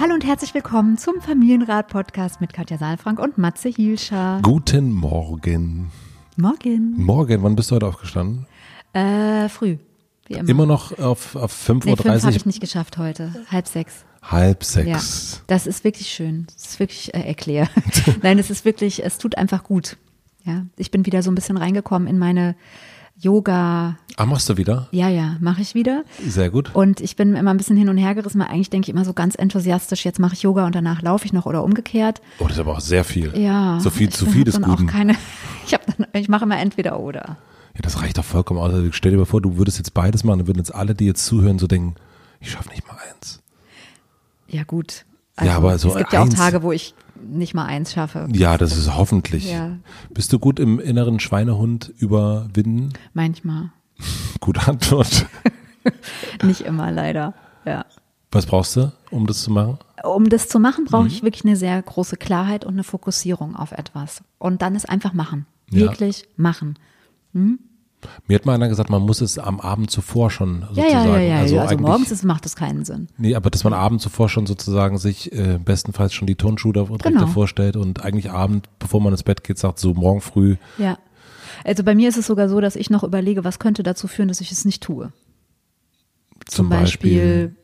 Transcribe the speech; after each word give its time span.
Hallo 0.00 0.14
und 0.14 0.24
herzlich 0.24 0.54
willkommen 0.54 0.96
zum 0.96 1.20
Familienrat-Podcast 1.20 2.40
mit 2.40 2.52
Katja 2.52 2.78
Saalfrank 2.78 3.18
und 3.18 3.36
Matze 3.36 3.68
Hielscher. 3.68 4.38
Guten 4.44 4.92
Morgen. 4.92 5.90
Morgen. 6.36 6.94
Morgen, 6.96 7.42
wann 7.42 7.56
bist 7.56 7.72
du 7.72 7.74
heute 7.74 7.88
aufgestanden? 7.88 8.46
Äh, 8.92 9.48
früh, 9.48 9.78
wie 10.28 10.34
immer. 10.34 10.48
Immer 10.48 10.66
noch 10.66 10.96
auf, 11.00 11.34
auf 11.34 11.52
5.30 11.52 11.84
nee, 11.84 11.90
Uhr? 11.90 11.96
fünf 11.96 12.22
habe 12.22 12.36
ich 12.36 12.46
nicht 12.46 12.60
geschafft 12.60 12.96
heute. 12.96 13.34
Halb 13.50 13.66
sechs. 13.66 14.04
Halb 14.22 14.62
Ja, 14.62 15.00
sechs. 15.00 15.42
das 15.48 15.66
ist 15.66 15.82
wirklich 15.82 16.06
schön. 16.10 16.46
Das 16.54 16.66
ist 16.66 16.78
wirklich 16.78 17.12
äh, 17.12 17.22
erklär. 17.22 17.68
Nein, 18.22 18.38
es 18.38 18.50
ist 18.50 18.64
wirklich, 18.64 19.04
es 19.04 19.18
tut 19.18 19.36
einfach 19.36 19.64
gut. 19.64 19.96
Ja, 20.44 20.64
ich 20.76 20.92
bin 20.92 21.06
wieder 21.06 21.24
so 21.24 21.32
ein 21.32 21.34
bisschen 21.34 21.56
reingekommen 21.56 22.06
in 22.06 22.20
meine 22.20 22.54
Yoga. 23.20 23.96
Ah, 24.16 24.26
machst 24.26 24.48
du 24.48 24.56
wieder? 24.56 24.88
Ja, 24.92 25.08
ja, 25.08 25.36
mache 25.40 25.60
ich 25.60 25.74
wieder. 25.74 26.04
Sehr 26.24 26.50
gut. 26.50 26.74
Und 26.74 27.00
ich 27.00 27.16
bin 27.16 27.34
immer 27.34 27.50
ein 27.50 27.56
bisschen 27.56 27.76
hin 27.76 27.88
und 27.88 27.96
her 27.96 28.14
gerissen, 28.14 28.40
weil 28.40 28.46
eigentlich 28.46 28.70
denke 28.70 28.86
ich 28.86 28.94
immer 28.94 29.04
so 29.04 29.12
ganz 29.12 29.34
enthusiasch, 29.34 30.04
jetzt 30.04 30.20
mache 30.20 30.34
ich 30.34 30.42
Yoga 30.42 30.66
und 30.66 30.74
danach 30.74 31.02
laufe 31.02 31.26
ich 31.26 31.32
noch 31.32 31.44
oder 31.46 31.64
umgekehrt. 31.64 32.20
Oh, 32.38 32.44
das 32.44 32.52
ist 32.52 32.60
aber 32.60 32.72
auch 32.72 32.80
sehr 32.80 33.02
viel. 33.02 33.36
Ja. 33.36 33.80
So 33.80 33.90
viel, 33.90 34.10
zu 34.10 34.26
viel 34.26 34.44
des 34.44 34.60
Guten. 34.60 34.86
Keine, 34.86 35.14
ich, 35.66 35.72
dann, 35.72 36.06
ich 36.12 36.28
mache 36.28 36.44
immer 36.44 36.58
entweder 36.58 37.00
oder. 37.00 37.38
Ja, 37.74 37.82
das 37.82 38.00
reicht 38.00 38.18
doch 38.18 38.24
vollkommen 38.24 38.60
aus. 38.60 38.72
Also 38.72 38.92
stell 38.92 39.10
dir 39.10 39.18
mal 39.18 39.24
vor, 39.24 39.40
du 39.40 39.56
würdest 39.56 39.78
jetzt 39.78 39.94
beides 39.94 40.22
machen, 40.22 40.38
dann 40.40 40.46
würden 40.46 40.58
jetzt 40.58 40.74
alle, 40.74 40.94
die 40.94 41.06
jetzt 41.06 41.26
zuhören, 41.26 41.58
so 41.58 41.66
denken, 41.66 41.96
ich 42.40 42.52
schaffe 42.52 42.68
nicht 42.70 42.86
mal 42.86 42.96
eins. 43.12 43.42
Ja, 44.46 44.62
gut. 44.62 45.04
Ja, 45.42 45.56
aber 45.56 45.78
so 45.78 45.90
es 45.90 45.96
gibt 45.96 46.12
ja 46.12 46.22
auch 46.22 46.28
Tage, 46.28 46.62
wo 46.62 46.72
ich 46.72 46.94
nicht 47.26 47.54
mal 47.54 47.64
eins 47.66 47.92
schaffe. 47.92 48.28
Ja, 48.32 48.56
das 48.58 48.76
ist 48.76 48.94
hoffentlich. 48.96 49.50
Ja. 49.50 49.76
Bist 50.10 50.32
du 50.32 50.38
gut 50.38 50.58
im 50.60 50.78
inneren 50.80 51.20
Schweinehund 51.20 51.92
überwinden? 51.98 52.92
Manchmal. 53.14 53.70
Gute 54.40 54.66
Antwort. 54.66 55.26
Nicht 56.42 56.60
immer, 56.62 56.90
leider. 56.90 57.34
Ja. 57.64 57.84
Was 58.30 58.46
brauchst 58.46 58.76
du, 58.76 58.92
um 59.10 59.26
das 59.26 59.42
zu 59.42 59.50
machen? 59.50 59.78
Um 60.04 60.28
das 60.28 60.48
zu 60.48 60.60
machen, 60.60 60.84
brauche 60.84 61.02
Mhm. 61.04 61.08
ich 61.08 61.22
wirklich 61.22 61.44
eine 61.44 61.56
sehr 61.56 61.80
große 61.80 62.16
Klarheit 62.16 62.64
und 62.64 62.74
eine 62.74 62.84
Fokussierung 62.84 63.56
auf 63.56 63.72
etwas. 63.72 64.22
Und 64.38 64.62
dann 64.62 64.74
ist 64.76 64.88
einfach 64.88 65.12
machen. 65.14 65.46
Ja. 65.70 65.80
Wirklich 65.80 66.26
machen. 66.36 66.78
Mir 68.28 68.36
hat 68.36 68.46
mal 68.46 68.54
einer 68.54 68.68
gesagt, 68.68 68.90
man 68.90 69.02
muss 69.02 69.20
es 69.20 69.38
am 69.38 69.58
Abend 69.60 69.90
zuvor 69.90 70.30
schon 70.30 70.60
Ja, 70.60 70.66
sozusagen. 70.68 70.92
ja, 70.92 71.18
ja, 71.18 71.20
ja. 71.20 71.38
Also, 71.40 71.58
eigentlich- 71.58 71.80
morgens 71.80 72.10
ist, 72.12 72.24
macht 72.24 72.44
das 72.44 72.54
keinen 72.54 72.84
Sinn. 72.84 73.08
Nee, 73.18 73.34
aber 73.34 73.50
dass 73.50 73.64
man 73.64 73.72
abends 73.72 74.04
zuvor 74.04 74.28
schon 74.28 74.46
sozusagen 74.46 74.98
sich 74.98 75.32
äh, 75.32 75.58
bestenfalls 75.62 76.14
schon 76.14 76.26
die 76.26 76.36
Turnschuhe 76.36 76.72
direkt 76.72 77.02
Genau. 77.02 77.20
davor 77.22 77.48
stellt 77.48 77.76
und 77.76 78.04
eigentlich 78.04 78.30
Abend, 78.30 78.68
bevor 78.78 79.00
man 79.00 79.12
ins 79.12 79.24
Bett 79.24 79.42
geht, 79.42 79.58
sagt, 79.58 79.78
so 79.80 79.94
morgen 79.94 80.20
früh, 80.20 80.56
Ja. 80.78 80.98
Also 81.64 81.82
bei 81.82 81.94
mir 81.96 82.08
ist 82.08 82.16
es 82.16 82.26
sogar 82.28 82.48
so, 82.48 82.60
dass 82.60 82.76
ich 82.76 82.88
noch 82.88 83.02
überlege, 83.02 83.42
was 83.42 83.58
könnte 83.58 83.82
dazu 83.82 84.06
führen, 84.06 84.28
dass 84.28 84.40
ich 84.40 84.52
es 84.52 84.64
nicht 84.64 84.80
tue. 84.82 85.12
zum, 86.46 86.68
Beispiel, 86.68 87.56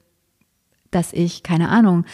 dass 0.90 1.12
ich, 1.12 1.42
keine 1.44 1.68
Ahnung, 1.68 2.04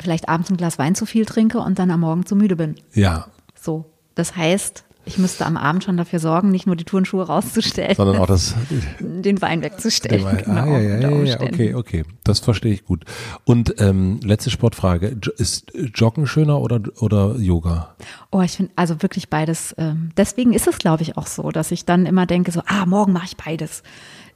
vielleicht 0.00 0.28
abends 0.28 0.50
ein 0.50 0.56
Glas 0.58 0.78
Wein 0.78 0.94
zu 0.94 1.06
viel 1.06 1.24
trinke 1.24 1.58
und 1.60 1.78
dann 1.78 1.90
am 1.90 2.00
Morgen 2.00 2.26
zu 2.26 2.36
müde 2.36 2.56
bin. 2.56 2.74
ja, 2.92 3.26
So. 3.54 3.86
Das 4.14 4.36
heißt, 4.36 4.84
ich 5.10 5.18
müsste 5.18 5.44
am 5.44 5.56
Abend 5.56 5.82
schon 5.82 5.96
dafür 5.96 6.20
sorgen, 6.20 6.50
nicht 6.50 6.66
nur 6.66 6.76
die 6.76 6.84
Turnschuhe 6.84 7.26
rauszustellen, 7.26 7.96
sondern 7.96 8.18
auch 8.18 8.26
das 8.26 8.54
den 9.00 9.42
Wein 9.42 9.60
wegzustellen. 9.60 10.24
Ah, 10.24 10.32
genau, 10.34 10.66
ja, 10.66 10.78
ja, 10.78 10.88
ja, 10.88 11.00
ja, 11.00 11.08
Umständen. 11.08 11.54
okay, 11.54 11.74
okay. 11.74 12.04
Das 12.22 12.38
verstehe 12.38 12.72
ich 12.72 12.84
gut. 12.84 13.04
Und 13.44 13.74
ähm, 13.80 14.20
letzte 14.22 14.50
Sportfrage. 14.50 15.18
Ist 15.36 15.72
Joggen 15.94 16.28
schöner 16.28 16.60
oder, 16.60 16.80
oder 17.00 17.34
Yoga? 17.36 17.96
Oh, 18.30 18.40
ich 18.40 18.52
finde 18.52 18.70
also 18.76 19.02
wirklich 19.02 19.28
beides. 19.28 19.74
Ähm, 19.78 20.10
deswegen 20.16 20.52
ist 20.52 20.68
es, 20.68 20.78
glaube 20.78 21.02
ich, 21.02 21.16
auch 21.16 21.26
so, 21.26 21.50
dass 21.50 21.72
ich 21.72 21.84
dann 21.84 22.06
immer 22.06 22.26
denke, 22.26 22.52
so, 22.52 22.62
ah, 22.66 22.86
morgen 22.86 23.12
mache 23.12 23.26
ich 23.26 23.36
beides 23.36 23.82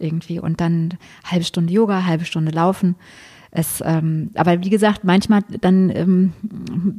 irgendwie 0.00 0.40
und 0.40 0.60
dann 0.60 0.98
halbe 1.24 1.44
Stunde 1.44 1.72
Yoga, 1.72 2.04
halbe 2.04 2.24
Stunde 2.24 2.50
Laufen. 2.50 2.96
Es, 3.56 3.80
ähm, 3.86 4.30
aber 4.34 4.64
wie 4.64 4.68
gesagt, 4.68 5.04
manchmal 5.04 5.42
dann 5.60 5.88
ähm, 5.90 6.32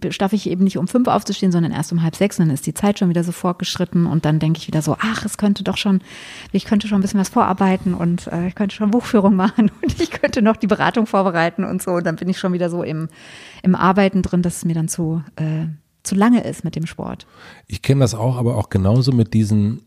schaffe 0.10 0.38
ich 0.38 0.50
eben 0.50 0.64
nicht 0.64 0.78
um 0.78 0.88
fünf 0.88 1.10
aufzustehen, 1.10 1.52
sondern 1.52 1.74
erst 1.74 1.92
um 1.92 2.02
halb 2.02 2.16
sechs. 2.16 2.40
Und 2.40 2.46
dann 2.46 2.54
ist 2.54 2.66
die 2.66 2.74
Zeit 2.74 2.98
schon 2.98 3.10
wieder 3.10 3.26
so 3.26 3.34
fortgeschritten 3.34 4.06
und 4.06 4.24
dann 4.24 4.40
denke 4.40 4.60
ich 4.60 4.68
wieder 4.68 4.82
so, 4.82 4.96
ach, 4.98 5.26
es 5.26 5.38
könnte 5.38 5.66
doch 5.66 5.76
schon, 5.76 6.00
ich 6.54 6.64
könnte 6.64 6.88
schon 6.88 7.00
ein 7.00 7.02
bisschen 7.02 7.20
was 7.20 7.28
vorarbeiten 7.28 7.94
und 7.94 8.28
äh, 8.28 8.48
ich 8.48 8.56
könnte 8.56 8.74
schon 8.74 8.90
Buchführung 8.90 9.36
machen 9.36 9.70
und 9.82 10.00
ich 10.00 10.12
könnte 10.12 10.42
noch 10.42 10.56
die 10.56 10.68
Beratung 10.68 11.08
vorbereiten 11.08 11.66
und 11.66 11.82
so. 11.82 11.92
Und 11.92 12.06
dann 12.06 12.16
bin 12.16 12.30
ich 12.30 12.40
schon 12.40 12.54
wieder 12.54 12.70
so 12.70 12.84
im, 12.84 13.10
im 13.62 13.76
Arbeiten 13.76 14.22
drin, 14.22 14.42
dass 14.42 14.56
es 14.56 14.66
mir 14.66 14.76
dann 14.76 14.88
zu, 14.88 15.22
äh, 15.36 15.66
zu 16.04 16.16
lange 16.16 16.42
ist 16.42 16.64
mit 16.64 16.78
dem 16.78 16.86
Sport. 16.86 17.28
Ich 17.68 17.82
kenne 17.82 18.00
das 18.00 18.16
auch, 18.16 18.38
aber 18.38 18.56
auch 18.56 18.70
genauso 18.70 19.12
mit 19.12 19.34
diesen, 19.34 19.82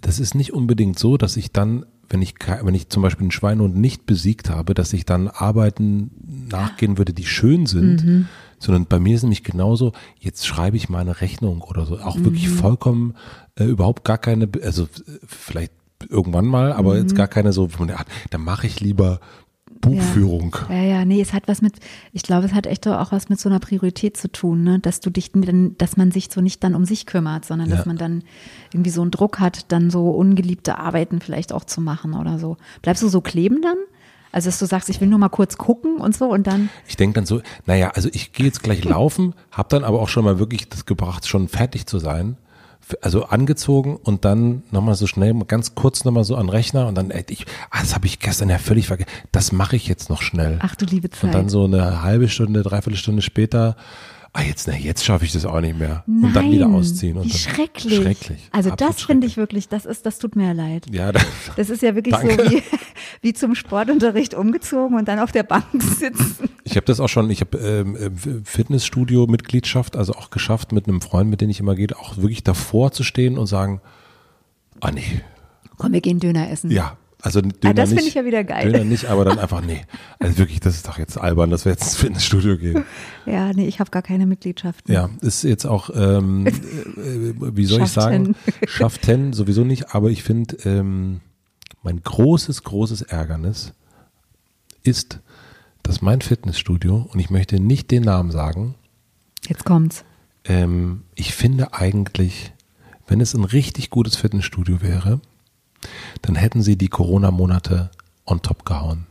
das 0.00 0.18
ist 0.20 0.34
nicht 0.34 0.54
unbedingt 0.54 0.98
so, 0.98 1.18
dass 1.18 1.36
ich 1.36 1.52
dann, 1.52 1.84
wenn 2.08 2.22
ich, 2.22 2.34
wenn 2.62 2.74
ich 2.74 2.88
zum 2.88 3.02
Beispiel 3.02 3.24
einen 3.24 3.30
Schweinehund 3.30 3.76
nicht 3.76 4.06
besiegt 4.06 4.50
habe, 4.50 4.74
dass 4.74 4.92
ich 4.92 5.04
dann 5.04 5.28
Arbeiten 5.28 6.10
nachgehen 6.50 6.98
würde, 6.98 7.12
die 7.12 7.26
schön 7.26 7.66
sind, 7.66 8.04
Mhm. 8.04 8.28
sondern 8.58 8.86
bei 8.86 8.98
mir 8.98 9.14
ist 9.16 9.22
nämlich 9.22 9.42
genauso, 9.44 9.92
jetzt 10.18 10.46
schreibe 10.46 10.76
ich 10.76 10.88
mal 10.88 11.00
eine 11.00 11.20
Rechnung 11.20 11.62
oder 11.62 11.86
so, 11.86 11.98
auch 11.98 12.22
wirklich 12.24 12.48
Mhm. 12.48 12.54
vollkommen, 12.54 13.14
äh, 13.56 13.64
überhaupt 13.64 14.04
gar 14.04 14.18
keine, 14.18 14.48
also 14.62 14.84
äh, 14.84 14.88
vielleicht 15.26 15.72
irgendwann 16.08 16.46
mal, 16.46 16.72
aber 16.72 16.94
Mhm. 16.94 17.00
jetzt 17.00 17.14
gar 17.14 17.28
keine 17.28 17.52
so, 17.52 17.72
wo 17.72 17.84
man, 17.84 17.94
dann 18.30 18.40
mache 18.42 18.66
ich 18.66 18.80
lieber 18.80 19.20
Buchführung. 19.84 20.56
Ja, 20.68 20.82
ja, 20.82 21.04
nee, 21.04 21.20
es 21.20 21.32
hat 21.32 21.46
was 21.46 21.62
mit, 21.62 21.74
ich 22.12 22.22
glaube, 22.22 22.46
es 22.46 22.54
hat 22.54 22.66
echt 22.66 22.86
auch 22.88 23.12
was 23.12 23.28
mit 23.28 23.38
so 23.40 23.48
einer 23.48 23.60
Priorität 23.60 24.16
zu 24.16 24.28
tun, 24.30 24.62
ne? 24.64 24.78
dass 24.80 25.00
du 25.00 25.10
dich 25.10 25.32
dann, 25.32 25.76
dass 25.78 25.96
man 25.96 26.10
sich 26.10 26.28
so 26.30 26.40
nicht 26.40 26.62
dann 26.64 26.74
um 26.74 26.84
sich 26.84 27.06
kümmert, 27.06 27.44
sondern 27.44 27.68
Ja. 27.70 27.76
dass 27.76 27.86
man 27.86 27.96
dann 27.96 28.22
irgendwie 28.72 28.90
so 28.90 29.02
einen 29.02 29.10
Druck 29.10 29.40
hat, 29.40 29.70
dann 29.72 29.90
so 29.90 30.10
ungeliebte 30.10 30.78
Arbeiten 30.78 31.20
vielleicht 31.20 31.52
auch 31.52 31.64
zu 31.64 31.80
machen 31.80 32.14
oder 32.14 32.38
so. 32.38 32.56
Bleibst 32.82 33.02
du 33.02 33.08
so 33.08 33.20
kleben 33.20 33.62
dann? 33.62 33.76
Also, 34.32 34.48
dass 34.48 34.58
du 34.58 34.66
sagst, 34.66 34.88
ich 34.88 35.00
will 35.00 35.06
nur 35.06 35.20
mal 35.20 35.28
kurz 35.28 35.56
gucken 35.58 35.98
und 35.98 36.16
so 36.16 36.26
und 36.32 36.48
dann, 36.48 36.68
Ich 36.88 36.96
denke 36.96 37.14
dann 37.14 37.24
so, 37.26 37.40
naja, 37.66 37.90
also 37.94 38.08
ich 38.12 38.32
gehe 38.32 38.46
jetzt 38.46 38.64
gleich 38.64 38.82
laufen, 38.84 39.32
habe 39.52 39.68
dann 39.68 39.84
aber 39.84 40.00
auch 40.00 40.08
schon 40.08 40.24
mal 40.24 40.40
wirklich 40.40 40.68
das 40.68 40.86
gebracht, 40.86 41.28
schon 41.28 41.46
fertig 41.46 41.86
zu 41.86 42.00
sein. 42.00 42.36
Also 43.00 43.24
angezogen 43.24 43.96
und 43.96 44.24
dann 44.24 44.62
nochmal 44.70 44.94
so 44.94 45.06
schnell, 45.06 45.34
ganz 45.46 45.74
kurz 45.74 46.04
nochmal 46.04 46.24
so 46.24 46.36
an 46.36 46.48
Rechner 46.48 46.86
und 46.86 46.94
dann, 46.96 47.10
ey, 47.10 47.24
ich, 47.28 47.46
ah, 47.70 47.80
das 47.80 47.94
habe 47.94 48.06
ich 48.06 48.18
gestern 48.18 48.50
ja 48.50 48.58
völlig 48.58 48.86
vergessen, 48.86 49.10
das 49.32 49.52
mache 49.52 49.76
ich 49.76 49.86
jetzt 49.86 50.10
noch 50.10 50.22
schnell. 50.22 50.58
ach 50.60 50.74
du 50.76 50.84
liebe 50.84 51.10
Zeit. 51.10 51.24
und 51.24 51.34
dann 51.34 51.48
so 51.48 51.64
eine 51.64 52.02
halbe 52.02 52.28
Stunde, 52.28 52.62
dreiviertel 52.62 52.98
Stunde 52.98 53.22
später, 53.22 53.76
ah, 54.34 54.42
jetzt, 54.42 54.68
na, 54.68 54.76
jetzt 54.76 55.04
schaffe 55.04 55.24
ich 55.24 55.32
das 55.32 55.46
auch 55.46 55.60
nicht 55.60 55.78
mehr. 55.78 56.04
und 56.06 56.32
dann 56.34 56.50
wieder 56.50 56.66
Nein, 56.68 56.74
ausziehen. 56.76 57.16
Und 57.16 57.32
dann, 57.32 57.38
schrecklich. 57.38 57.96
Schrecklich. 57.96 58.48
Also 58.52 58.70
absolut 58.70 58.94
das 58.94 59.02
finde 59.02 59.26
ich 59.26 59.36
wirklich, 59.36 59.68
das 59.68 59.86
ist, 59.86 60.04
das 60.04 60.18
tut 60.18 60.36
mir 60.36 60.52
leid. 60.52 60.86
Ja, 60.90 61.12
da, 61.12 61.20
Das 61.56 61.70
ist 61.70 61.82
ja 61.82 61.94
wirklich 61.94 62.14
Danke. 62.14 62.44
so 62.44 62.50
wie, 62.50 62.62
wie 63.22 63.32
zum 63.32 63.54
Sportunterricht 63.54 64.34
umgezogen 64.34 64.98
und 64.98 65.08
dann 65.08 65.18
auf 65.20 65.32
der 65.32 65.44
Bank 65.44 65.64
sitzen. 65.80 66.50
Ich 66.64 66.76
habe 66.76 66.84
das 66.86 67.00
auch 67.00 67.08
schon, 67.08 67.30
ich 67.30 67.40
habe 67.40 67.56
ähm, 67.58 67.96
äh, 67.96 68.10
Fitnessstudio-Mitgliedschaft, 68.44 69.96
also 69.96 70.12
auch 70.14 70.30
geschafft, 70.30 70.72
mit 70.72 70.88
einem 70.88 71.00
Freund, 71.00 71.30
mit 71.30 71.40
dem 71.40 71.50
ich 71.50 71.60
immer 71.60 71.74
gehe, 71.74 71.88
auch 71.98 72.16
wirklich 72.16 72.42
davor 72.42 72.92
zu 72.92 73.02
stehen 73.02 73.38
und 73.38 73.46
sagen, 73.46 73.80
ah 74.80 74.90
nee, 74.90 75.22
Komm, 75.76 75.92
wir 75.92 76.00
gehen 76.00 76.20
Döner 76.20 76.50
essen. 76.50 76.70
ja, 76.70 76.96
also 77.24 77.40
Döner 77.40 77.52
Ah, 77.64 77.72
das 77.72 77.90
nicht. 77.90 77.98
finde 77.98 78.08
ich 78.08 78.14
ja 78.14 78.24
wieder 78.24 78.44
geil. 78.44 78.70
Döner 78.70 78.84
nicht, 78.84 79.06
aber 79.06 79.24
dann 79.24 79.38
einfach 79.38 79.60
nee. 79.62 79.80
Also 80.18 80.38
wirklich, 80.38 80.60
das 80.60 80.74
ist 80.76 80.86
doch 80.88 80.98
jetzt 80.98 81.16
albern, 81.18 81.50
dass 81.50 81.64
wir 81.64 81.72
jetzt 81.72 81.82
ins 81.84 81.96
Fitnessstudio 81.96 82.58
gehen. 82.58 82.84
Ja, 83.26 83.52
nee, 83.52 83.66
ich 83.66 83.80
habe 83.80 83.90
gar 83.90 84.02
keine 84.02 84.26
Mitgliedschaften. 84.26 84.92
Ja, 84.92 85.08
ist 85.22 85.42
jetzt 85.44 85.64
auch, 85.66 85.90
ähm, 85.94 86.46
äh, 86.46 86.52
wie 87.56 87.64
soll 87.64 87.82
ich 87.82 87.88
sagen. 87.90 88.36
Schafften 88.66 89.32
sowieso 89.32 89.64
nicht, 89.64 89.94
aber 89.94 90.10
ich 90.10 90.22
finde, 90.22 90.56
ähm, 90.64 91.20
mein 91.82 92.02
großes, 92.02 92.62
großes 92.62 93.02
Ärgernis 93.02 93.72
ist, 94.82 95.20
dass 95.82 96.02
mein 96.02 96.20
Fitnessstudio, 96.20 97.08
und 97.12 97.20
ich 97.20 97.30
möchte 97.30 97.58
nicht 97.60 97.90
den 97.90 98.02
Namen 98.04 98.30
sagen, 98.30 98.74
Jetzt 99.48 99.64
kommt's. 99.64 100.04
ähm, 100.46 101.02
ich 101.14 101.34
finde 101.34 101.74
eigentlich, 101.74 102.52
wenn 103.06 103.20
es 103.20 103.34
ein 103.34 103.44
richtig 103.44 103.90
gutes 103.90 104.16
Fitnessstudio 104.16 104.80
wäre, 104.82 105.20
dann 106.22 106.36
hätten 106.36 106.62
sie 106.62 106.76
die 106.76 106.88
Corona-Monate 106.88 107.90
on 108.26 108.42
top 108.42 108.64
gehauen. 108.64 109.06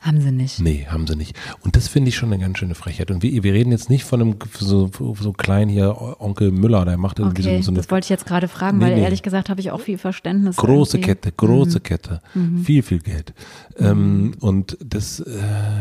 Haben 0.00 0.20
sie 0.22 0.32
nicht. 0.32 0.60
Nee, 0.60 0.86
haben 0.88 1.06
sie 1.06 1.14
nicht. 1.14 1.36
Und 1.62 1.76
das 1.76 1.88
finde 1.88 2.08
ich 2.08 2.16
schon 2.16 2.32
eine 2.32 2.40
ganz 2.42 2.58
schöne 2.58 2.74
Frechheit. 2.74 3.10
Und 3.10 3.22
wir, 3.22 3.42
wir 3.42 3.52
reden 3.52 3.70
jetzt 3.70 3.90
nicht 3.90 4.04
von 4.04 4.20
einem 4.20 4.36
so, 4.58 4.90
so 5.20 5.32
klein 5.32 5.68
hier 5.68 5.94
Onkel 6.20 6.50
Müller, 6.52 6.84
der 6.86 6.96
macht 6.96 7.18
irgendwie 7.18 7.42
Okay, 7.42 7.56
so, 7.58 7.64
so 7.64 7.70
eine 7.72 7.78
das 7.80 7.90
wollte 7.90 8.06
ich 8.06 8.08
jetzt 8.08 8.24
gerade 8.24 8.48
fragen, 8.48 8.78
Nee, 8.78 8.84
weil 8.86 8.94
nee. 8.96 9.02
ehrlich 9.02 9.22
gesagt 9.22 9.50
habe 9.50 9.60
ich 9.60 9.70
auch 9.70 9.80
viel 9.80 9.98
Verständnis. 9.98 10.56
große 10.56 10.96
irgendwie. 10.96 11.10
Kette, 11.14 11.32
große 11.32 11.80
Kette, 11.80 12.20
viel, 12.64 12.82
viel 12.82 13.00
Geld. 13.00 13.34
Ähm, 13.78 14.32
und 14.40 14.78
das 14.82 15.20
äh, 15.20 15.38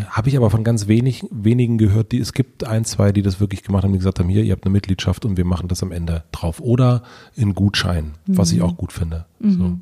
habe 0.09 0.27
ich 0.29 0.35
aber 0.37 0.49
von 0.49 0.63
ganz 0.63 0.87
wenig, 0.87 1.25
wenigen 1.31 1.77
gehört. 1.77 2.11
Die, 2.11 2.19
es 2.19 2.33
gibt 2.33 2.65
ein, 2.65 2.83
zwei, 2.85 3.11
die 3.11 3.21
das 3.21 3.39
wirklich 3.39 3.63
gemacht 3.63 3.83
haben, 3.83 3.93
die 3.93 3.99
gesagt 3.99 4.19
haben, 4.19 4.29
hier, 4.29 4.43
ihr 4.43 4.51
habt 4.51 4.65
eine 4.65 4.71
Mitgliedschaft 4.73 5.23
und 5.25 5.37
wir 5.37 5.45
machen 5.45 5.67
das 5.69 5.81
am 5.81 5.91
Ende 5.91 6.23
drauf. 6.31 6.59
Oder 6.59 7.03
in 7.35 7.55
Gutschein, 7.55 8.15
was 8.27 8.51
ich 8.51 8.61
auch 8.61 8.75
gut 8.75 8.91
finde. 8.91 9.25
So. 9.41 9.79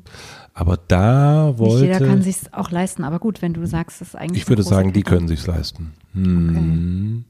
Aber 0.58 0.76
da 0.76 1.54
Nicht 1.56 1.80
jeder 1.82 1.98
kann 2.00 2.08
wollte, 2.08 2.22
sich 2.24 2.52
auch 2.52 2.72
leisten, 2.72 3.04
aber 3.04 3.20
gut, 3.20 3.42
wenn 3.42 3.54
du 3.54 3.64
sagst, 3.64 4.00
das 4.00 4.08
ist 4.08 4.14
eigentlich. 4.16 4.42
ich 4.42 4.48
würde 4.48 4.64
sagen, 4.64 4.92
die 4.92 5.02
können 5.02 5.28
sich's 5.28 5.46
leisten. 5.46 5.92
Hm. 6.14 7.24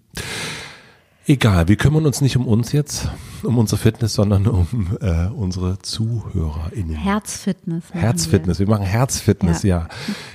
Egal, 1.26 1.68
wir 1.68 1.76
kümmern 1.76 2.06
uns 2.06 2.22
nicht 2.22 2.38
um 2.38 2.46
uns 2.46 2.72
jetzt, 2.72 3.10
um 3.42 3.58
unsere 3.58 3.78
Fitness, 3.78 4.14
sondern 4.14 4.46
um 4.46 4.96
äh, 5.02 5.26
unsere 5.26 5.78
ZuhörerInnen. 5.78 6.96
Herzfitness. 6.96 7.84
Herzfitness, 7.92 8.60
wir 8.60 8.66
machen 8.66 8.86
Herzfitness, 8.86 9.62
ja. 9.62 9.88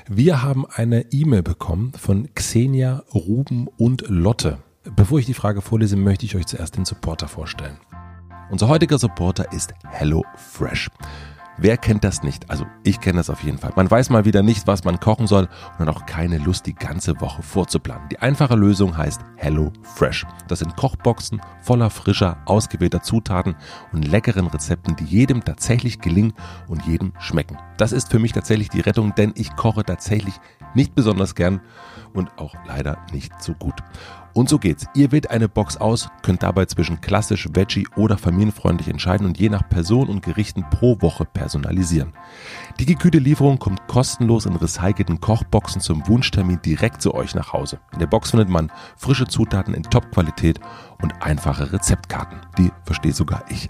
Wir 0.07 0.43
haben 0.43 0.67
eine 0.67 1.11
E-Mail 1.11 1.41
bekommen 1.41 1.93
von 1.97 2.29
Xenia, 2.35 3.01
Ruben 3.11 3.69
und 3.75 4.03
Lotte. 4.07 4.59
Bevor 4.95 5.17
ich 5.17 5.25
die 5.25 5.33
Frage 5.33 5.63
vorlese, 5.63 5.95
möchte 5.95 6.27
ich 6.27 6.35
euch 6.35 6.45
zuerst 6.45 6.77
den 6.77 6.85
Supporter 6.85 7.27
vorstellen. 7.27 7.77
Unser 8.51 8.67
heutiger 8.67 8.99
Supporter 8.99 9.51
ist 9.51 9.73
HelloFresh. 9.89 10.91
Wer 11.57 11.77
kennt 11.77 12.03
das 12.03 12.23
nicht? 12.23 12.49
Also 12.49 12.65
ich 12.83 12.99
kenne 12.99 13.17
das 13.17 13.29
auf 13.29 13.43
jeden 13.43 13.59
Fall. 13.59 13.73
Man 13.75 13.89
weiß 13.89 14.09
mal 14.09 14.25
wieder 14.25 14.41
nicht, 14.41 14.65
was 14.65 14.83
man 14.83 14.99
kochen 14.99 15.27
soll 15.27 15.47
und 15.77 15.87
hat 15.87 15.95
auch 15.95 16.05
keine 16.07 16.39
Lust, 16.39 16.65
die 16.65 16.73
ganze 16.73 17.21
Woche 17.21 17.43
vorzuplanen. 17.43 18.09
Die 18.09 18.19
einfache 18.19 18.55
Lösung 18.55 18.97
heißt 18.97 19.21
HelloFresh. 19.35 20.25
Das 20.47 20.59
sind 20.59 20.75
Kochboxen 20.75 21.41
voller 21.61 21.91
frischer, 21.91 22.37
ausgewählter 22.45 23.03
Zutaten 23.03 23.55
und 23.91 24.07
leckeren 24.07 24.47
Rezepten, 24.47 24.95
die 24.95 25.05
jedem 25.05 25.43
tatsächlich 25.43 25.99
gelingen 25.99 26.33
und 26.67 26.85
jedem 26.85 27.13
schmecken. 27.19 27.57
Das 27.77 27.91
ist 27.91 28.09
für 28.09 28.19
mich 28.19 28.31
tatsächlich 28.31 28.69
die 28.69 28.81
Rettung, 28.81 29.13
denn 29.15 29.33
ich 29.35 29.55
koche 29.55 29.83
tatsächlich 29.83 30.33
nicht 30.73 30.95
besonders 30.95 31.35
gern 31.35 31.61
und 32.13 32.37
auch 32.39 32.55
leider 32.65 32.97
nicht 33.11 33.41
so 33.41 33.53
gut. 33.53 33.75
Und 34.33 34.49
so 34.49 34.57
geht's. 34.57 34.87
Ihr 34.95 35.11
wählt 35.11 35.29
eine 35.29 35.47
Box 35.47 35.77
aus, 35.77 36.09
könnt 36.23 36.41
dabei 36.41 36.65
zwischen 36.65 37.01
klassisch, 37.01 37.47
Veggie 37.53 37.87
oder 37.95 38.17
familienfreundlich 38.17 38.87
entscheiden 38.87 39.27
und 39.27 39.37
je 39.37 39.49
nach 39.49 39.69
Person 39.69 40.09
und 40.09 40.23
Gerichten 40.23 40.65
pro 40.71 40.99
Woche 41.01 41.25
personalisieren. 41.25 42.13
Die 42.79 42.85
gekühlte 42.87 43.19
Lieferung 43.19 43.59
kommt 43.59 43.87
kostenlos 43.87 44.45
in 44.45 44.55
recycelten 44.55 45.21
Kochboxen 45.21 45.79
zum 45.79 46.05
Wunschtermin 46.07 46.59
direkt 46.65 47.01
zu 47.01 47.13
euch 47.13 47.35
nach 47.35 47.53
Hause. 47.53 47.79
In 47.93 47.99
der 47.99 48.07
Box 48.07 48.31
findet 48.31 48.49
man 48.49 48.71
frische 48.97 49.27
Zutaten 49.27 49.73
in 49.73 49.83
Top-Qualität 49.83 50.59
und 51.01 51.13
einfache 51.21 51.71
Rezeptkarten. 51.71 52.39
Die 52.57 52.71
verstehe 52.83 53.13
sogar 53.13 53.45
ich. 53.49 53.69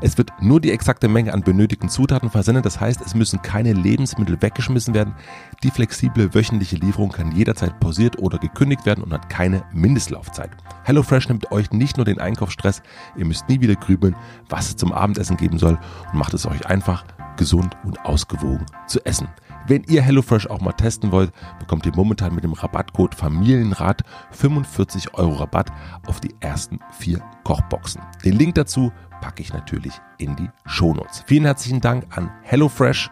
Es 0.00 0.16
wird 0.16 0.30
nur 0.40 0.60
die 0.60 0.70
exakte 0.70 1.08
Menge 1.08 1.34
an 1.34 1.42
benötigten 1.42 1.88
Zutaten 1.88 2.30
versendet, 2.30 2.64
das 2.64 2.80
heißt, 2.80 3.00
es 3.04 3.14
müssen 3.14 3.42
keine 3.42 3.72
Lebensmittel 3.72 4.40
weggeschmissen 4.40 4.94
werden. 4.94 5.14
Die 5.62 5.70
flexible 5.70 6.32
wöchentliche 6.32 6.76
Lieferung 6.76 7.10
kann 7.10 7.32
jederzeit 7.32 7.80
pausiert 7.80 8.18
oder 8.18 8.38
gekündigt 8.38 8.86
werden 8.86 9.02
und 9.02 9.12
hat 9.12 9.28
keine 9.28 9.64
Mindestlaufzeit. 9.72 10.50
HelloFresh 10.84 11.28
nimmt 11.28 11.50
euch 11.50 11.72
nicht 11.72 11.96
nur 11.96 12.06
den 12.06 12.20
Einkaufsstress, 12.20 12.82
ihr 13.16 13.24
müsst 13.24 13.48
nie 13.48 13.60
wieder 13.60 13.74
grübeln, 13.74 14.14
was 14.48 14.68
es 14.68 14.76
zum 14.76 14.92
Abendessen 14.92 15.36
geben 15.36 15.58
soll 15.58 15.78
und 16.12 16.18
macht 16.18 16.34
es 16.34 16.46
euch 16.46 16.66
einfach, 16.66 17.04
gesund 17.36 17.76
und 17.84 18.04
ausgewogen 18.04 18.66
zu 18.86 19.04
essen. 19.04 19.28
Wenn 19.66 19.84
ihr 19.84 20.02
HelloFresh 20.02 20.46
auch 20.48 20.60
mal 20.60 20.72
testen 20.72 21.10
wollt, 21.10 21.32
bekommt 21.58 21.86
ihr 21.86 21.92
momentan 21.94 22.34
mit 22.34 22.44
dem 22.44 22.52
Rabattcode 22.52 23.14
Familienrat 23.14 24.02
45 24.32 25.14
Euro 25.14 25.34
Rabatt 25.34 25.70
auf 26.06 26.20
die 26.20 26.34
ersten 26.40 26.80
vier 26.98 27.20
Kochboxen. 27.44 28.02
Den 28.24 28.34
Link 28.34 28.56
dazu 28.56 28.92
packe 29.22 29.42
ich 29.42 29.52
natürlich 29.52 29.98
in 30.18 30.36
die 30.36 30.50
Shownotes. 30.66 31.24
Vielen 31.26 31.44
herzlichen 31.44 31.80
Dank 31.80 32.04
an 32.16 32.30
HelloFresh 32.42 33.10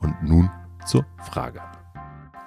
und 0.00 0.20
nun 0.22 0.50
zur 0.84 1.06
Frage. 1.18 1.60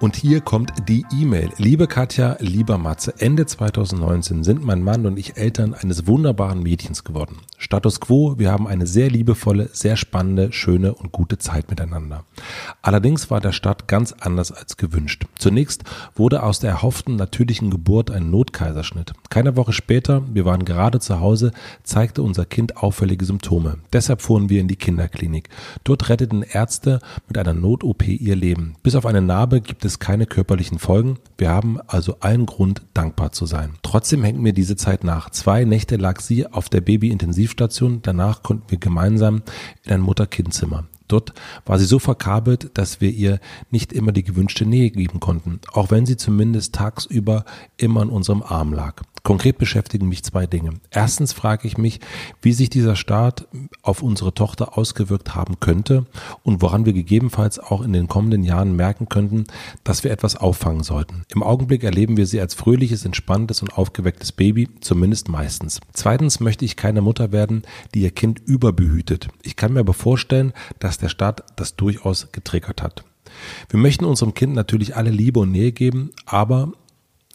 Und 0.00 0.14
hier 0.14 0.40
kommt 0.40 0.88
die 0.88 1.04
E-Mail. 1.12 1.50
Liebe 1.56 1.88
Katja, 1.88 2.36
lieber 2.38 2.78
Matze, 2.78 3.14
Ende 3.18 3.46
2019 3.46 4.44
sind 4.44 4.64
mein 4.64 4.80
Mann 4.80 5.06
und 5.06 5.18
ich 5.18 5.36
Eltern 5.36 5.74
eines 5.74 6.06
wunderbaren 6.06 6.62
Mädchens 6.62 7.02
geworden. 7.02 7.38
Status 7.56 7.98
quo, 7.98 8.38
wir 8.38 8.52
haben 8.52 8.68
eine 8.68 8.86
sehr 8.86 9.10
liebevolle, 9.10 9.70
sehr 9.72 9.96
spannende, 9.96 10.52
schöne 10.52 10.94
und 10.94 11.10
gute 11.10 11.38
Zeit 11.38 11.68
miteinander. 11.68 12.22
Allerdings 12.80 13.28
war 13.32 13.40
der 13.40 13.50
Start 13.50 13.88
ganz 13.88 14.12
anders 14.12 14.52
als 14.52 14.76
gewünscht. 14.76 15.26
Zunächst 15.36 15.82
wurde 16.14 16.44
aus 16.44 16.60
der 16.60 16.70
erhofften 16.70 17.16
natürlichen 17.16 17.68
Geburt 17.68 18.12
ein 18.12 18.30
Notkaiserschnitt. 18.30 19.14
Keine 19.30 19.56
Woche 19.56 19.72
später, 19.72 20.22
wir 20.32 20.44
waren 20.44 20.64
gerade 20.64 21.00
zu 21.00 21.18
Hause, 21.18 21.50
zeigte 21.82 22.22
unser 22.22 22.46
Kind 22.46 22.76
auffällige 22.76 23.24
Symptome. 23.24 23.78
Deshalb 23.92 24.22
fuhren 24.22 24.48
wir 24.48 24.60
in 24.60 24.68
die 24.68 24.76
Kinderklinik. 24.76 25.48
Dort 25.82 26.08
retteten 26.08 26.44
Ärzte 26.44 27.00
mit 27.26 27.36
einer 27.36 27.54
Not-OP 27.54 28.06
ihr 28.06 28.36
Leben. 28.36 28.76
Bis 28.84 28.94
auf 28.94 29.04
eine 29.04 29.22
Narbe 29.22 29.60
gibt 29.60 29.84
es 29.84 29.87
keine 29.96 30.26
körperlichen 30.26 30.78
Folgen. 30.78 31.18
Wir 31.38 31.48
haben 31.48 31.80
also 31.86 32.16
allen 32.20 32.46
Grund, 32.46 32.82
dankbar 32.92 33.32
zu 33.32 33.46
sein. 33.46 33.74
Trotzdem 33.82 34.22
hängt 34.22 34.40
mir 34.40 34.52
diese 34.52 34.76
Zeit 34.76 35.04
nach. 35.04 35.30
Zwei 35.30 35.64
Nächte 35.64 35.96
lag 35.96 36.20
sie 36.20 36.46
auf 36.46 36.68
der 36.68 36.82
Baby-Intensivstation. 36.82 38.00
Danach 38.02 38.42
konnten 38.42 38.70
wir 38.70 38.78
gemeinsam 38.78 39.42
in 39.84 39.92
ein 39.92 40.00
Mutter-Kind-Zimmer. 40.02 40.84
Dort 41.08 41.32
war 41.64 41.78
sie 41.78 41.86
so 41.86 41.98
verkabelt, 41.98 42.70
dass 42.74 43.00
wir 43.00 43.10
ihr 43.10 43.40
nicht 43.70 43.92
immer 43.94 44.12
die 44.12 44.24
gewünschte 44.24 44.66
Nähe 44.66 44.90
geben 44.90 45.20
konnten, 45.20 45.60
auch 45.72 45.90
wenn 45.90 46.04
sie 46.04 46.18
zumindest 46.18 46.74
tagsüber 46.74 47.44
immer 47.78 48.02
in 48.02 48.10
unserem 48.10 48.42
Arm 48.42 48.74
lag. 48.74 49.02
Konkret 49.28 49.58
beschäftigen 49.58 50.08
mich 50.08 50.24
zwei 50.24 50.46
Dinge. 50.46 50.70
Erstens 50.90 51.34
frage 51.34 51.68
ich 51.68 51.76
mich, 51.76 52.00
wie 52.40 52.54
sich 52.54 52.70
dieser 52.70 52.96
Start 52.96 53.46
auf 53.82 54.02
unsere 54.02 54.32
Tochter 54.32 54.78
ausgewirkt 54.78 55.34
haben 55.34 55.60
könnte 55.60 56.06
und 56.44 56.62
woran 56.62 56.86
wir 56.86 56.94
gegebenenfalls 56.94 57.58
auch 57.58 57.82
in 57.82 57.92
den 57.92 58.08
kommenden 58.08 58.42
Jahren 58.42 58.74
merken 58.74 59.10
könnten, 59.10 59.44
dass 59.84 60.02
wir 60.02 60.12
etwas 60.12 60.34
auffangen 60.34 60.82
sollten. 60.82 61.24
Im 61.28 61.42
Augenblick 61.42 61.84
erleben 61.84 62.16
wir 62.16 62.26
sie 62.26 62.40
als 62.40 62.54
fröhliches, 62.54 63.04
entspanntes 63.04 63.60
und 63.60 63.76
aufgewecktes 63.76 64.32
Baby, 64.32 64.70
zumindest 64.80 65.28
meistens. 65.28 65.80
Zweitens 65.92 66.40
möchte 66.40 66.64
ich 66.64 66.76
keine 66.76 67.02
Mutter 67.02 67.30
werden, 67.30 67.64
die 67.94 68.04
ihr 68.04 68.12
Kind 68.12 68.40
überbehütet. 68.40 69.28
Ich 69.42 69.56
kann 69.56 69.74
mir 69.74 69.80
aber 69.80 69.92
vorstellen, 69.92 70.54
dass 70.78 70.96
der 70.96 71.10
Staat 71.10 71.44
das 71.56 71.76
durchaus 71.76 72.32
getriggert 72.32 72.82
hat. 72.82 73.04
Wir 73.68 73.78
möchten 73.78 74.06
unserem 74.06 74.32
Kind 74.32 74.54
natürlich 74.54 74.96
alle 74.96 75.10
Liebe 75.10 75.40
und 75.40 75.52
Nähe 75.52 75.72
geben, 75.72 76.12
aber 76.24 76.72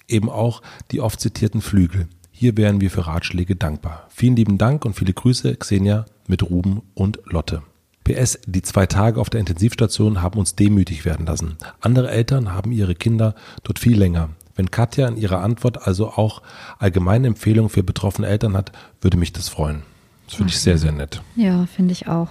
eben 0.08 0.30
auch 0.30 0.62
die 0.92 1.02
oft 1.02 1.20
zitierten 1.20 1.62
Flügel. 1.62 2.08
Hier 2.32 2.58
wären 2.58 2.82
wir 2.82 2.92
für 2.92 3.08
Ratschläge 3.08 3.56
dankbar. 3.56 4.08
Vielen 4.10 4.36
lieben 4.36 4.58
Dank 4.58 4.86
und 4.86 4.96
viele 4.96 5.14
Grüße, 5.14 5.56
Xenia 5.56 6.06
mit 6.28 6.44
Ruben 6.44 6.82
und 6.94 7.20
Lotte. 7.26 7.62
PS, 8.04 8.40
die 8.46 8.62
zwei 8.62 8.86
Tage 8.86 9.22
auf 9.22 9.30
der 9.30 9.40
Intensivstation 9.40 10.22
haben 10.22 10.40
uns 10.40 10.56
demütig 10.56 11.06
werden 11.06 11.26
lassen. 11.26 11.58
Andere 11.80 12.12
Eltern 12.12 12.54
haben 12.54 12.72
ihre 12.72 12.96
Kinder 12.96 13.34
dort 13.64 13.80
viel 13.80 13.98
länger. 13.98 14.30
Wenn 14.56 14.72
Katja 14.72 15.08
in 15.08 15.18
ihrer 15.18 15.42
Antwort 15.42 15.88
also 15.88 16.10
auch 16.10 16.42
allgemeine 16.80 17.28
Empfehlungen 17.28 17.70
für 17.70 17.84
betroffene 17.84 18.28
Eltern 18.28 18.56
hat, 18.56 18.72
würde 19.02 19.18
mich 19.18 19.34
das 19.34 19.50
freuen. 19.50 19.84
Das 20.28 20.36
finde 20.36 20.52
ich 20.52 20.60
sehr, 20.60 20.78
sehr 20.78 20.92
nett. 20.92 21.22
Ja, 21.36 21.66
finde 21.66 21.92
ich 21.92 22.08
auch. 22.08 22.30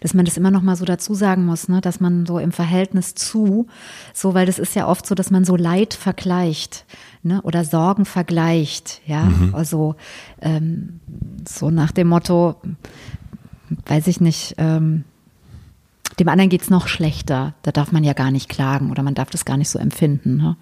Dass 0.00 0.12
man 0.12 0.24
das 0.24 0.36
immer 0.36 0.50
noch 0.50 0.62
mal 0.62 0.76
so 0.76 0.84
dazu 0.84 1.14
sagen 1.14 1.44
muss, 1.44 1.68
ne? 1.68 1.80
dass 1.80 2.00
man 2.00 2.26
so 2.26 2.38
im 2.38 2.52
Verhältnis 2.52 3.14
zu, 3.14 3.68
so, 4.12 4.34
weil 4.34 4.46
das 4.46 4.58
ist 4.58 4.74
ja 4.74 4.88
oft 4.88 5.06
so, 5.06 5.14
dass 5.14 5.30
man 5.30 5.44
so 5.44 5.54
Leid 5.54 5.94
vergleicht, 5.94 6.84
ne? 7.22 7.42
Oder 7.42 7.64
Sorgen 7.64 8.04
vergleicht, 8.04 9.00
ja. 9.06 9.30
Also 9.52 9.96
ähm, 10.40 11.00
so 11.48 11.70
nach 11.70 11.92
dem 11.92 12.08
Motto, 12.08 12.56
weiß 13.86 14.06
ich 14.06 14.20
nicht, 14.20 14.54
ähm, 14.58 15.04
dem 16.18 16.28
anderen 16.28 16.50
geht's 16.50 16.70
noch 16.70 16.88
schlechter. 16.88 17.54
Da 17.62 17.70
darf 17.70 17.92
man 17.92 18.04
ja 18.04 18.12
gar 18.12 18.30
nicht 18.30 18.48
klagen 18.48 18.90
oder 18.90 19.02
man 19.02 19.14
darf 19.14 19.30
das 19.30 19.44
gar 19.44 19.56
nicht 19.56 19.68
so 19.68 19.78
empfinden. 19.78 20.36
Ne? 20.36 20.56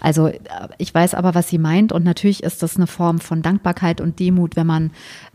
Also 0.00 0.28
äh, 0.28 0.38
ich 0.78 0.94
weiß 0.94 1.14
aber, 1.14 1.34
was 1.34 1.48
sie 1.48 1.58
meint 1.58 1.92
und 1.92 2.04
natürlich 2.04 2.42
ist 2.42 2.62
das 2.62 2.76
eine 2.76 2.86
Form 2.86 3.18
von 3.20 3.42
Dankbarkeit 3.42 4.00
und 4.00 4.18
Demut, 4.18 4.56
wenn 4.56 4.66
man 4.66 4.90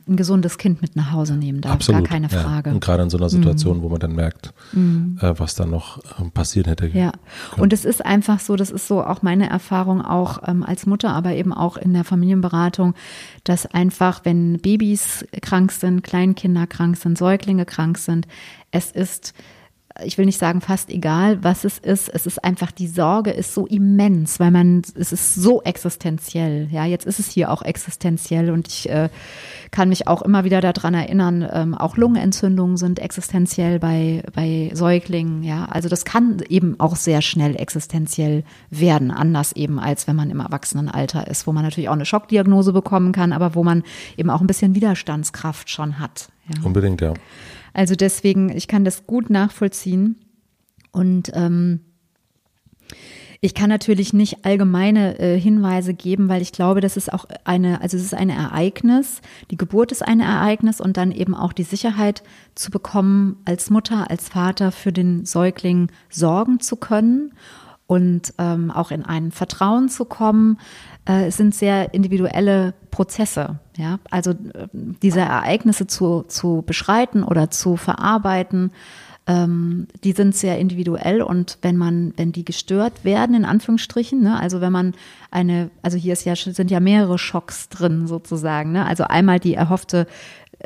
ein 0.08 0.18
gesundes 0.18 0.58
Kind 0.58 0.82
mit 0.82 0.96
nach 0.98 1.12
Hause 1.12 1.36
nehmen 1.36 1.62
darf. 1.62 1.74
Absolut. 1.76 2.04
Gar 2.04 2.10
keine 2.10 2.28
Ja. 2.28 2.40
Frage. 2.40 2.72
Und 2.72 2.82
gerade 2.82 3.04
in 3.04 3.10
so 3.10 3.18
einer 3.18 3.30
Situation, 3.30 3.82
wo 3.82 3.90
man 3.90 4.00
dann 4.00 4.14
merkt, 4.14 4.54
äh, 4.74 5.34
was 5.38 5.56
da 5.56 5.66
noch 5.66 6.00
äh, 6.20 6.30
passiert 6.34 6.68
hätte. 6.68 6.88
Ja, 6.88 7.14
und 7.58 7.72
es 7.72 7.86
ist 7.86 8.06
einfach 8.06 8.40
so, 8.40 8.56
das 8.58 8.70
ist 8.70 8.88
so 8.88 9.02
auch 9.04 9.22
meine 9.22 9.50
Erfahrung 9.50 10.02
auch 10.02 10.40
ähm, 10.46 10.64
als 10.64 10.86
Mutter, 10.86 11.14
aber 11.14 11.34
eben 11.34 11.54
auch 11.54 11.78
in 11.78 11.94
der 11.94 12.04
Familienberatung, 12.04 12.96
dass 13.46 13.66
einfach, 13.66 14.22
wenn 14.26 14.60
Babys 14.60 15.26
krank 15.42 15.72
sind, 15.72 16.04
Kleinkinder 16.04 16.68
krank 16.68 16.98
sind, 16.98 17.18
Säuglinge 17.18 17.66
krank 17.66 17.98
sind, 17.98 18.28
es 18.72 18.92
ist 18.92 19.34
ich 20.04 20.18
will 20.18 20.26
nicht 20.26 20.40
sagen 20.40 20.62
fast 20.62 20.90
egal, 20.90 21.44
was 21.44 21.66
es 21.66 21.78
ist. 21.78 22.10
Es 22.10 22.26
ist 22.26 22.44
einfach, 22.44 22.72
die 22.72 22.88
Sorge 22.88 23.30
ist 23.30 23.54
so 23.54 23.68
immens, 23.68 24.40
weil 24.40 24.50
man, 24.50 24.82
es 24.96 25.14
ist 25.14 25.36
so 25.36 25.62
existenziell. 25.62 26.68
Ja, 26.72 26.86
jetzt 26.86 27.06
ist 27.06 27.20
es 27.20 27.30
hier 27.30 27.52
auch 27.52 27.62
existenziell 27.62 28.50
und 28.50 28.68
ich 28.68 28.90
äh, 28.90 29.10
kann 29.70 29.90
mich 29.90 30.08
auch 30.08 30.24
immer 30.24 30.44
wieder 30.44 30.62
daran 30.62 30.96
erinnern, 30.96 31.48
ähm, 31.52 31.76
auch 31.76 31.96
Lungenentzündungen 31.96 32.78
sind 32.78 32.98
existenziell 32.98 33.80
bei, 33.80 34.24
bei 34.34 34.72
Säuglingen. 34.74 35.44
Ja, 35.44 35.66
also 35.66 35.90
das 35.90 36.06
kann 36.06 36.42
eben 36.50 36.80
auch 36.80 36.96
sehr 36.96 37.22
schnell 37.22 37.56
existenziell 37.56 38.44
werden, 38.72 39.12
anders 39.12 39.52
eben 39.54 39.80
als 39.80 40.08
wenn 40.08 40.16
man 40.16 40.32
im 40.32 40.40
Erwachsenenalter 40.40 41.28
ist, 41.28 41.46
wo 41.46 41.52
man 41.52 41.64
natürlich 41.64 41.90
auch 41.90 41.94
eine 41.94 42.06
Schockdiagnose 42.06 42.74
bekommen 42.74 43.12
kann, 43.12 43.32
aber 43.32 43.54
wo 43.54 43.64
man 43.64 43.84
eben 44.18 44.32
auch 44.32 44.42
ein 44.42 44.48
bisschen 44.48 44.74
Widerstandskraft 44.74 45.70
schon 45.70 46.00
hat. 46.00 46.30
Ja. 46.48 46.64
Unbedingt, 46.64 47.02
ja. 47.02 47.14
Also 47.74 47.96
deswegen, 47.96 48.50
ich 48.50 48.68
kann 48.68 48.86
das 48.86 49.06
gut 49.08 49.30
nachvollziehen. 49.30 50.16
Und 50.92 51.32
ähm, 51.34 51.82
ich 53.42 53.54
kann 53.54 53.70
natürlich 53.70 54.14
nicht 54.14 54.46
allgemeine 54.46 55.20
äh, 55.20 55.38
Hinweise 55.38 55.94
geben, 55.94 56.30
weil 56.30 56.42
ich 56.42 56.54
glaube, 56.54 56.80
das 56.80 56.96
ist 56.96 57.12
auch 57.12 57.26
eine, 57.44 57.82
also 57.82 57.98
es 57.98 58.04
ist 58.04 58.14
ein 58.14 58.30
Ereignis. 58.30 59.22
Die 59.52 59.58
Geburt 59.58 59.92
ist 59.92 60.02
ein 60.02 60.22
Ereignis 60.22 60.80
und 60.80 60.96
dann 60.96 61.12
eben 61.12 61.36
auch 61.36 61.52
die 61.52 61.64
Sicherheit 61.64 62.24
zu 62.56 62.72
bekommen, 62.72 63.38
als 63.44 63.70
Mutter, 63.70 64.10
als 64.10 64.30
Vater 64.30 64.72
für 64.72 64.94
den 64.94 65.26
Säugling 65.26 65.92
sorgen 66.10 66.62
zu 66.62 66.78
können 66.78 67.34
und 67.88 68.34
ähm, 68.38 68.72
auch 68.72 68.92
in 68.92 69.04
ein 69.04 69.32
Vertrauen 69.32 69.90
zu 69.90 70.06
kommen, 70.06 70.60
äh, 71.06 71.32
sind 71.32 71.54
sehr 71.54 71.94
individuelle 71.94 72.74
Prozesse. 72.92 73.60
Ja, 73.78 74.00
also 74.10 74.32
äh, 74.32 74.68
diese 74.72 75.20
Ereignisse 75.20 75.88
zu, 75.88 76.24
zu 76.24 76.64
beschreiten 76.66 77.24
oder 77.24 77.52
zu 77.52 77.76
verarbeiten, 77.76 78.72
ähm, 79.26 79.88
die 80.04 80.12
sind 80.12 80.36
sehr 80.36 80.60
individuell 80.60 81.22
und 81.22 81.58
wenn 81.62 81.78
man, 81.78 82.14
wenn 82.18 82.34
die 82.34 82.44
gestört 82.44 83.06
werden, 83.06 83.36
in 83.36 83.46
Anführungsstrichen, 83.46 84.22
ne, 84.22 84.38
also 84.38 84.60
wenn 84.60 84.74
man 84.74 84.94
eine, 85.32 85.70
also 85.82 85.98
hier 85.98 86.14
ist 86.14 86.26
ja, 86.26 86.36
sind 86.36 86.70
ja 86.70 86.82
mehrere 86.82 87.18
Schocks 87.18 87.70
drin 87.70 88.06
sozusagen, 88.08 88.74
ne, 88.74 88.86
also 88.86 89.06
einmal 89.06 89.40
die 89.40 89.54
erhoffte 89.54 90.08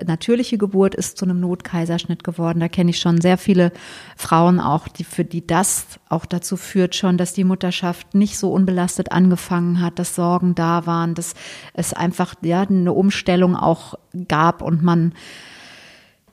natürliche 0.06 0.58
Geburt 0.58 0.96
ist 0.96 1.18
zu 1.18 1.25
einem 1.25 1.39
Notkaiserschnitt 1.39 2.24
geworden. 2.24 2.60
Da 2.60 2.68
kenne 2.68 2.92
ich 2.92 3.00
schon 3.00 3.22
sehr 3.22 3.38
viele 3.38 3.72
Frauen 4.16 4.60
auch, 4.60 4.88
die 4.88 5.04
für 5.04 5.25
die 5.25 5.46
das 5.46 6.00
auch 6.10 6.25
dazu 6.25 6.58
führt 6.58 6.96
schon, 6.96 7.18
dass 7.18 7.34
die 7.34 7.44
Mutterschaft 7.44 8.16
nicht 8.16 8.38
so 8.38 8.51
unbelastet 8.51 9.12
angefangen 9.12 9.82
hat, 9.82 10.00
dass 10.00 10.16
Sorgen 10.16 10.56
da 10.56 10.86
waren, 10.86 11.13
dass 11.13 11.34
es 11.74 11.94
einfach 11.94 12.36
ja 12.42 12.62
eine 12.62 12.94
Umstellung 12.94 13.56
auch 13.56 13.96
gab 14.27 14.62
und 14.62 14.84
man 14.84 15.13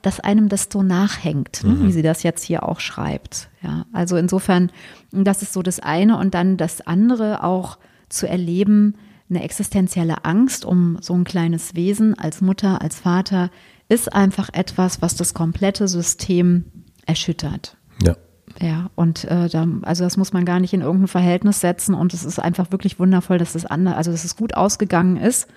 dass 0.01 0.19
einem 0.19 0.49
das 0.49 0.67
so 0.71 0.83
nachhängt, 0.83 1.63
ne, 1.63 1.71
mhm. 1.71 1.87
wie 1.87 1.91
sie 1.91 2.03
das 2.03 2.21
jetzt 2.21 2.43
hier 2.43 2.61
auch 2.61 2.79
schreibt. 2.79 3.49
Ja, 3.63 3.87
also 3.91 4.17
insofern, 4.17 4.71
das 5.11 5.41
ist 5.41 5.51
so 5.51 5.63
das 5.63 5.79
eine 5.79 6.19
und 6.19 6.35
dann 6.35 6.57
das 6.57 6.85
andere 6.85 7.43
auch 7.43 7.79
zu 8.07 8.27
erleben, 8.27 8.93
eine 9.29 9.43
existenzielle 9.43 10.25
Angst 10.25 10.65
um 10.65 10.97
so 11.01 11.13
ein 11.13 11.23
kleines 11.23 11.75
Wesen 11.75 12.17
als 12.17 12.41
Mutter, 12.41 12.81
als 12.81 12.99
Vater 12.99 13.49
ist 13.89 14.13
einfach 14.13 14.49
etwas, 14.53 15.01
was 15.01 15.15
das 15.15 15.33
komplette 15.33 15.87
System 15.87 16.65
erschüttert. 17.05 17.77
Ja. 18.03 18.15
Ja, 18.61 18.89
und 18.95 19.25
äh, 19.25 19.49
da, 19.49 19.67
also 19.81 20.03
das 20.03 20.15
muss 20.15 20.31
man 20.31 20.45
gar 20.45 20.59
nicht 20.59 20.73
in 20.73 20.81
irgendein 20.81 21.09
Verhältnis 21.09 21.59
setzen 21.59 21.93
und 21.93 22.13
es 22.13 22.23
ist 22.23 22.39
einfach 22.39 22.71
wirklich 22.71 22.99
wundervoll, 22.99 23.37
dass 23.37 23.53
das 23.53 23.65
andere, 23.65 23.95
also 23.95 24.11
dass 24.11 24.23
es 24.23 24.37
gut 24.37 24.55
ausgegangen 24.55 25.17
ist. 25.17 25.47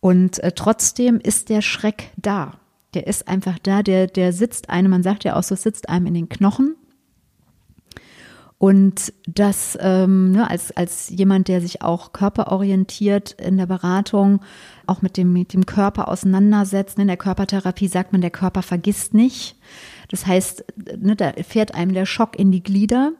Und 0.00 0.38
äh, 0.40 0.52
trotzdem 0.52 1.20
ist 1.20 1.48
der 1.48 1.62
Schreck 1.62 2.10
da. 2.16 2.54
Der 2.94 3.06
ist 3.06 3.28
einfach 3.28 3.58
da, 3.62 3.82
der, 3.82 4.06
der 4.06 4.32
sitzt 4.32 4.70
einem, 4.70 4.90
man 4.90 5.02
sagt 5.02 5.24
ja 5.24 5.36
auch 5.36 5.42
so, 5.42 5.54
sitzt 5.54 5.88
einem 5.88 6.06
in 6.06 6.14
den 6.14 6.28
Knochen. 6.28 6.74
Und 8.58 9.12
das 9.26 9.78
ähm, 9.80 10.32
ne, 10.32 10.50
als, 10.50 10.76
als 10.76 11.10
jemand, 11.10 11.46
der 11.46 11.60
sich 11.60 11.82
auch 11.82 12.12
körperorientiert 12.12 13.32
in 13.40 13.56
der 13.56 13.66
Beratung, 13.66 14.40
auch 14.86 15.00
mit 15.00 15.16
dem, 15.16 15.32
mit 15.32 15.52
dem 15.52 15.64
Körper 15.64 16.08
auseinandersetzt. 16.08 16.98
In 16.98 17.06
der 17.06 17.16
Körpertherapie 17.16 17.86
sagt 17.86 18.10
man, 18.10 18.20
der 18.20 18.30
Körper 18.30 18.62
vergisst 18.62 19.14
nicht. 19.14 19.56
Das 20.08 20.26
heißt, 20.26 20.64
ne, 20.98 21.14
da 21.14 21.32
fährt 21.44 21.74
einem 21.74 21.94
der 21.94 22.06
Schock 22.06 22.36
in 22.36 22.50
die 22.50 22.62
Glieder. 22.62 23.12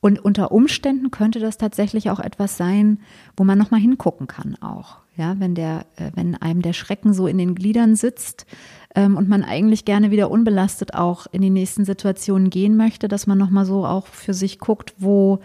Und 0.00 0.24
unter 0.24 0.52
Umständen 0.52 1.10
könnte 1.10 1.40
das 1.40 1.58
tatsächlich 1.58 2.10
auch 2.10 2.20
etwas 2.20 2.56
sein, 2.56 3.00
wo 3.36 3.44
man 3.44 3.58
nochmal 3.58 3.80
hingucken 3.80 4.26
kann 4.28 4.56
auch. 4.60 5.01
Ja, 5.16 5.36
wenn 5.38 5.54
der, 5.54 5.86
äh, 5.96 6.10
wenn 6.14 6.36
einem 6.36 6.62
der 6.62 6.72
Schrecken 6.72 7.12
so 7.12 7.26
in 7.26 7.38
den 7.38 7.54
Gliedern 7.54 7.96
sitzt, 7.96 8.46
ähm, 8.94 9.16
und 9.16 9.28
man 9.28 9.42
eigentlich 9.42 9.84
gerne 9.84 10.10
wieder 10.10 10.30
unbelastet 10.30 10.94
auch 10.94 11.26
in 11.32 11.42
die 11.42 11.50
nächsten 11.50 11.84
Situationen 11.84 12.50
gehen 12.50 12.76
möchte, 12.76 13.08
dass 13.08 13.26
man 13.26 13.38
nochmal 13.38 13.64
so 13.64 13.86
auch 13.86 14.06
für 14.06 14.34
sich 14.34 14.58
guckt, 14.58 14.94
wo, 14.98 15.40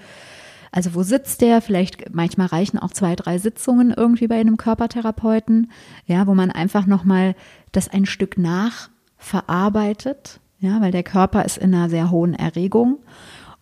also 0.71 0.95
wo 0.95 1.03
sitzt 1.03 1.41
der? 1.41 1.62
Vielleicht 1.62 2.13
manchmal 2.13 2.47
reichen 2.47 2.77
auch 2.77 2.91
zwei, 2.91 3.15
drei 3.15 3.38
Sitzungen 3.38 3.93
irgendwie 3.95 4.27
bei 4.27 4.39
einem 4.39 4.57
Körpertherapeuten, 4.57 5.71
ja, 6.05 6.27
wo 6.27 6.36
man 6.36 6.51
einfach 6.51 6.86
nochmal 6.86 7.36
das 7.71 7.88
ein 7.88 8.05
Stück 8.05 8.38
nachverarbeitet, 8.38 10.41
ja, 10.59 10.81
weil 10.81 10.91
der 10.91 11.03
Körper 11.03 11.45
ist 11.45 11.57
in 11.57 11.74
einer 11.74 11.89
sehr 11.89 12.12
hohen 12.12 12.33
Erregung 12.33 12.97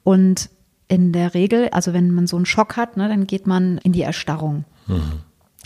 und 0.04 0.50
in 0.88 1.12
der 1.12 1.34
Regel, 1.34 1.70
also 1.70 1.94
wenn 1.94 2.12
man 2.12 2.28
so 2.28 2.36
einen 2.36 2.46
Schock 2.46 2.78
hat, 2.78 2.96
ne, 2.96 3.10
dann 3.10 3.26
geht 3.26 3.48
man 3.48 3.80
in 3.80 3.92
die 3.92 4.04
Erstarrung, 4.04 4.66
mhm. 4.88 5.22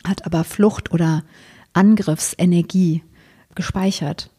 Hat 0.08 0.26
aber 0.26 0.44
Flucht 0.44 0.92
oder 0.92 1.24
Angriffsenergie 1.74 3.04
gespeichert. 3.56 4.30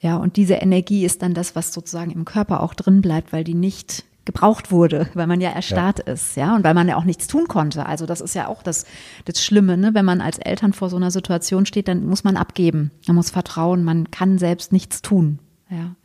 Ja, 0.00 0.16
und 0.16 0.36
diese 0.36 0.54
Energie 0.54 1.04
ist 1.04 1.22
dann 1.22 1.34
das, 1.34 1.56
was 1.56 1.72
sozusagen 1.72 2.10
im 2.10 2.24
Körper 2.24 2.62
auch 2.62 2.74
drin 2.74 3.02
bleibt, 3.02 3.32
weil 3.32 3.44
die 3.44 3.54
nicht 3.54 4.04
gebraucht 4.24 4.70
wurde, 4.70 5.08
weil 5.14 5.26
man 5.26 5.40
ja 5.40 5.50
erstarrt 5.50 6.00
ja. 6.06 6.12
ist, 6.12 6.36
ja, 6.36 6.54
und 6.54 6.62
weil 6.62 6.74
man 6.74 6.86
ja 6.86 6.96
auch 6.96 7.04
nichts 7.04 7.26
tun 7.26 7.48
konnte. 7.48 7.86
Also 7.86 8.06
das 8.06 8.20
ist 8.20 8.34
ja 8.34 8.46
auch 8.46 8.62
das, 8.62 8.84
das 9.24 9.42
Schlimme, 9.42 9.76
ne? 9.76 9.94
wenn 9.94 10.04
man 10.04 10.20
als 10.20 10.38
Eltern 10.38 10.72
vor 10.72 10.90
so 10.90 10.96
einer 10.96 11.10
Situation 11.10 11.66
steht, 11.66 11.88
dann 11.88 12.06
muss 12.06 12.24
man 12.24 12.36
abgeben, 12.36 12.90
man 13.06 13.16
muss 13.16 13.30
vertrauen, 13.30 13.84
man 13.84 14.10
kann 14.10 14.38
selbst 14.38 14.72
nichts 14.72 15.02
tun, 15.02 15.38
ja. 15.70 15.96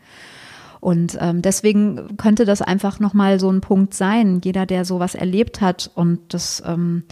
Und 0.84 1.18
ähm, 1.22 1.42
deswegen 1.42 2.18
könnte 2.18 2.44
das 2.44 2.62
einfach 2.62 3.00
nochmal 3.00 3.40
so 3.40 3.50
ein 3.50 3.62
Punkt 3.62 3.94
sein. 3.94 4.42
Jeder, 4.44 4.66
der 4.66 4.84
sowas 4.84 5.16
erlebt 5.16 5.62
hat, 5.62 5.90
und 5.96 6.34
das 6.34 6.62
ähm, 6.66 7.04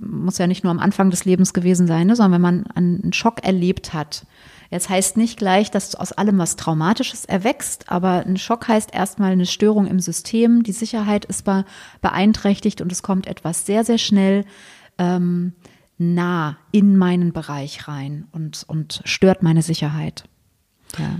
muss 0.00 0.38
ja 0.38 0.48
nicht 0.48 0.64
nur 0.64 0.72
am 0.72 0.80
Anfang 0.80 1.10
des 1.10 1.24
Lebens 1.24 1.52
gewesen 1.52 1.86
sein, 1.86 2.08
ne, 2.08 2.16
sondern 2.16 2.32
wenn 2.32 2.40
man 2.40 2.66
einen 2.74 3.12
Schock 3.12 3.44
erlebt 3.44 3.94
hat, 3.94 4.26
Jetzt 4.72 4.88
heißt 4.88 5.16
nicht 5.16 5.36
gleich, 5.36 5.72
dass 5.72 5.96
aus 5.96 6.12
allem 6.12 6.38
was 6.38 6.54
Traumatisches 6.54 7.24
erwächst, 7.24 7.90
aber 7.90 8.24
ein 8.24 8.36
Schock 8.36 8.68
heißt 8.68 8.94
erstmal 8.94 9.32
eine 9.32 9.46
Störung 9.46 9.88
im 9.88 9.98
System. 9.98 10.62
Die 10.62 10.70
Sicherheit 10.70 11.24
ist 11.24 11.44
beeinträchtigt 12.00 12.80
und 12.80 12.92
es 12.92 13.02
kommt 13.02 13.26
etwas 13.26 13.66
sehr, 13.66 13.82
sehr 13.82 13.98
schnell 13.98 14.44
ähm, 14.96 15.54
nah 15.98 16.56
in 16.70 16.96
meinen 16.96 17.32
Bereich 17.32 17.88
rein 17.88 18.28
und, 18.30 18.62
und 18.68 19.02
stört 19.06 19.42
meine 19.42 19.62
Sicherheit. 19.62 20.22
Ja, 20.98 21.16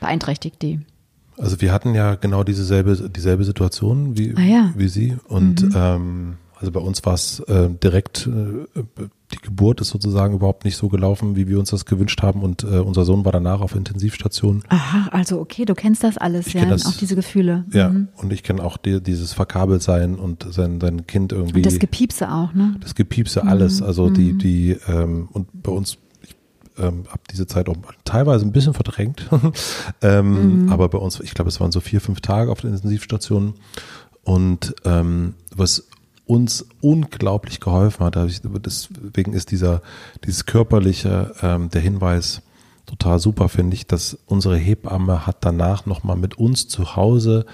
beeinträchtigt 0.00 0.60
die. 0.60 0.80
Also 1.40 1.60
wir 1.60 1.72
hatten 1.72 1.94
ja 1.94 2.16
genau 2.16 2.44
dieselbe, 2.44 3.08
dieselbe 3.08 3.44
Situation 3.44 4.16
wie, 4.16 4.34
ah 4.36 4.42
ja. 4.42 4.72
wie 4.76 4.88
Sie 4.88 5.16
und 5.28 5.62
mhm. 5.62 5.72
ähm, 5.74 6.34
also 6.60 6.72
bei 6.72 6.80
uns 6.80 7.04
war 7.06 7.14
es 7.14 7.40
äh, 7.40 7.70
direkt, 7.70 8.26
äh, 8.26 8.82
die 9.32 9.38
Geburt 9.40 9.80
ist 9.80 9.88
sozusagen 9.88 10.34
überhaupt 10.34 10.66
nicht 10.66 10.76
so 10.76 10.90
gelaufen, 10.90 11.34
wie 11.34 11.48
wir 11.48 11.58
uns 11.58 11.70
das 11.70 11.86
gewünscht 11.86 12.20
haben 12.20 12.42
und 12.42 12.64
äh, 12.64 12.80
unser 12.80 13.06
Sohn 13.06 13.24
war 13.24 13.32
danach 13.32 13.62
auf 13.62 13.74
Intensivstation. 13.74 14.62
Aha, 14.68 15.08
also 15.10 15.40
okay, 15.40 15.64
du 15.64 15.74
kennst 15.74 16.04
das 16.04 16.18
alles, 16.18 16.48
ich 16.48 16.54
ja, 16.54 16.66
das, 16.66 16.84
auch 16.84 16.92
diese 16.92 17.16
Gefühle. 17.16 17.64
Ja, 17.72 17.88
mhm. 17.88 18.08
und 18.16 18.30
ich 18.30 18.42
kenne 18.42 18.62
auch 18.62 18.76
die, 18.76 19.00
dieses 19.02 19.32
Verkabeltsein 19.32 20.16
und 20.16 20.46
sein, 20.50 20.80
sein 20.82 21.06
Kind 21.06 21.32
irgendwie. 21.32 21.60
Und 21.60 21.66
das 21.66 21.78
Gepiepse 21.78 22.30
auch, 22.30 22.52
ne? 22.52 22.76
Das 22.80 22.94
Gepiepse, 22.94 23.44
alles, 23.46 23.80
mhm. 23.80 23.86
also 23.86 24.10
die, 24.10 24.34
mhm. 24.34 24.38
die, 24.38 24.76
ähm, 24.86 25.30
und 25.32 25.62
bei 25.62 25.72
uns 25.72 25.96
ähm, 26.80 27.04
habe 27.08 27.20
diese 27.30 27.46
Zeit 27.46 27.68
auch 27.68 27.76
teilweise 28.04 28.44
ein 28.44 28.52
bisschen 28.52 28.74
verdrängt. 28.74 29.28
ähm, 30.02 30.64
mhm. 30.64 30.72
Aber 30.72 30.88
bei 30.88 30.98
uns, 30.98 31.20
ich 31.20 31.34
glaube, 31.34 31.48
es 31.48 31.60
waren 31.60 31.72
so 31.72 31.80
vier, 31.80 32.00
fünf 32.00 32.20
Tage 32.20 32.50
auf 32.50 32.60
der 32.60 32.70
Intensivstation. 32.70 33.54
Und 34.22 34.74
ähm, 34.84 35.34
was 35.54 35.84
uns 36.30 36.64
unglaublich 36.80 37.58
geholfen 37.58 38.06
hat. 38.06 38.14
Deswegen 38.14 39.32
ist 39.32 39.50
dieser, 39.50 39.82
dieses 40.24 40.46
körperliche, 40.46 41.34
ähm, 41.42 41.70
der 41.70 41.80
Hinweis 41.80 42.42
total 42.86 43.18
super, 43.18 43.48
finde 43.48 43.74
ich, 43.74 43.88
dass 43.88 44.16
unsere 44.26 44.56
Hebamme 44.56 45.26
hat 45.26 45.38
danach 45.40 45.86
nochmal 45.86 46.16
mit 46.16 46.38
uns 46.38 46.68
zu 46.68 46.94
Hause 46.94 47.46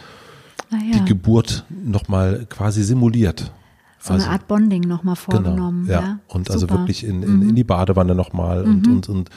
ah, 0.71 0.76
ja. 0.76 0.99
die 0.99 1.04
Geburt 1.06 1.64
nochmal 1.71 2.45
quasi 2.50 2.83
simuliert. 2.83 3.50
So 4.06 4.14
also, 4.14 4.26
eine 4.26 4.32
Art 4.32 4.48
Bonding 4.48 4.82
nochmal 4.82 5.14
genau, 5.14 5.38
vorgenommen. 5.42 5.86
Genau, 5.86 6.00
ja. 6.00 6.06
ja. 6.06 6.18
Und 6.28 6.50
also 6.50 6.60
super. 6.60 6.75
also 6.75 6.82
wirklich 6.82 7.04
in, 7.04 7.22
in, 7.22 7.42
in, 7.50 7.54
die 7.54 7.64
Badewanne 7.64 8.14
nochmal 8.14 8.64
mhm. 8.64 8.70
und, 8.70 8.88
und, 8.88 9.08
und 9.08 9.30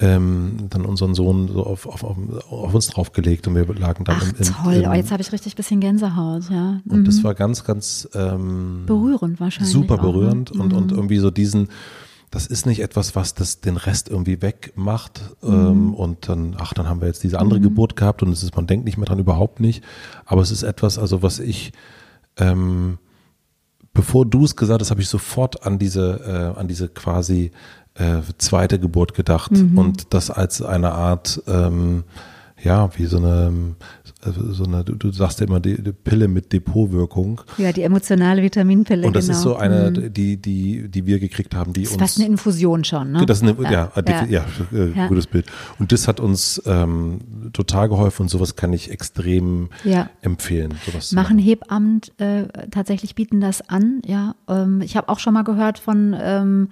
ähm, 0.00 0.68
dann 0.70 0.84
unseren 0.84 1.14
Sohn 1.14 1.48
so 1.48 1.64
auf, 1.64 1.86
auf, 1.86 2.04
auf, 2.04 2.74
uns 2.74 2.86
draufgelegt 2.86 3.48
und 3.48 3.56
wir 3.56 3.66
lagen 3.74 4.04
dann 4.04 4.16
Ach, 4.20 4.22
im, 4.22 4.34
im 4.38 4.44
toll, 4.44 4.74
im, 4.74 4.90
oh, 4.90 4.94
jetzt 4.94 5.10
habe 5.10 5.22
ich 5.22 5.32
richtig 5.32 5.56
bisschen 5.56 5.80
Gänsehaut, 5.80 6.48
ja. 6.50 6.80
Mhm. 6.84 6.92
Und 6.92 7.04
das 7.08 7.18
mhm. 7.18 7.24
war 7.24 7.34
ganz, 7.34 7.64
ganz 7.64 8.08
ähm, 8.14 8.84
berührend 8.86 9.40
wahrscheinlich. 9.40 9.72
Super 9.72 9.98
berührend 9.98 10.52
auch, 10.52 10.56
ne? 10.56 10.62
und, 10.62 10.72
mhm. 10.72 10.78
und 10.78 10.92
irgendwie 10.92 11.18
so 11.18 11.30
diesen 11.30 11.68
das 12.30 12.46
ist 12.46 12.66
nicht 12.66 12.80
etwas, 12.80 13.16
was 13.16 13.34
das 13.34 13.60
den 13.60 13.76
Rest 13.76 14.10
irgendwie 14.10 14.42
wegmacht 14.42 15.22
ähm, 15.42 15.86
mhm. 15.86 15.94
und 15.94 16.28
dann, 16.28 16.56
ach, 16.58 16.74
dann 16.74 16.86
haben 16.86 17.00
wir 17.00 17.08
jetzt 17.08 17.24
diese 17.24 17.38
andere 17.38 17.58
mhm. 17.58 17.64
Geburt 17.64 17.96
gehabt 17.96 18.22
und 18.22 18.30
es 18.30 18.42
ist, 18.42 18.54
man 18.54 18.66
denkt 18.66 18.84
nicht 18.84 18.98
mehr 18.98 19.06
dran, 19.06 19.18
überhaupt 19.18 19.60
nicht. 19.60 19.82
Aber 20.26 20.42
es 20.42 20.50
ist 20.50 20.62
etwas, 20.62 20.98
also 20.98 21.22
was 21.22 21.38
ich, 21.38 21.72
ähm, 22.36 22.98
bevor 23.98 24.24
du 24.24 24.44
es 24.44 24.54
gesagt 24.54 24.80
hast, 24.80 24.92
habe 24.92 25.00
ich 25.00 25.08
sofort 25.08 25.66
an 25.66 25.80
diese, 25.80 26.54
äh, 26.54 26.60
an 26.60 26.68
diese 26.68 26.88
quasi 26.88 27.50
äh, 27.94 28.20
zweite 28.38 28.78
Geburt 28.78 29.12
gedacht 29.12 29.50
mhm. 29.50 29.76
und 29.76 30.14
das 30.14 30.30
als 30.30 30.62
eine 30.62 30.92
Art 30.92 31.42
ähm, 31.48 32.04
ja, 32.62 32.90
wie 32.96 33.06
so 33.06 33.18
eine, 33.18 33.76
so 34.22 34.64
eine 34.64 34.84
du, 34.84 34.94
du 34.94 35.12
sagst 35.12 35.40
ja 35.40 35.46
immer 35.46 35.60
die, 35.60 35.82
die, 35.82 35.92
Pille 35.92 36.28
mit 36.28 36.52
Depotwirkung. 36.52 37.40
Ja, 37.56 37.72
die 37.72 37.82
emotionale 37.82 38.42
Vitaminpille. 38.42 39.06
Und 39.06 39.14
das 39.14 39.26
genau. 39.26 39.38
ist 39.38 39.42
so 39.42 39.56
eine, 39.56 39.90
mhm. 39.90 40.12
die, 40.12 40.36
die, 40.36 40.88
die 40.88 41.06
wir 41.06 41.20
gekriegt 41.20 41.54
haben, 41.54 41.72
die 41.72 41.82
das 41.82 41.92
uns. 41.92 41.98
Das 41.98 42.10
ist 42.10 42.14
fast 42.14 42.20
eine 42.20 42.32
Infusion 42.32 42.84
schon, 42.84 43.12
ne? 43.12 43.26
Das 43.26 43.42
ist 43.42 43.48
eine, 43.48 43.62
ja, 43.62 43.70
ja, 43.70 44.02
ja, 44.06 44.24
ja, 44.24 44.44
äh, 44.72 44.92
ja. 44.92 45.06
gutes 45.06 45.26
Bild. 45.26 45.46
Und 45.78 45.92
das 45.92 46.08
hat 46.08 46.20
uns 46.20 46.60
ähm, 46.66 47.20
total 47.52 47.88
geholfen 47.88 48.22
und 48.22 48.28
sowas 48.28 48.56
kann 48.56 48.72
ich 48.72 48.90
extrem 48.90 49.68
empfehlen. 50.22 50.74
Sowas 50.84 51.12
machen 51.12 51.38
Hebammen 51.38 52.00
äh, 52.18 52.44
tatsächlich 52.70 53.14
bieten 53.14 53.40
das 53.40 53.68
an, 53.68 54.02
ja. 54.04 54.34
Ähm, 54.48 54.80
ich 54.80 54.96
habe 54.96 55.08
auch 55.08 55.18
schon 55.18 55.34
mal 55.34 55.44
gehört 55.44 55.78
von 55.78 56.16
ähm, 56.20 56.68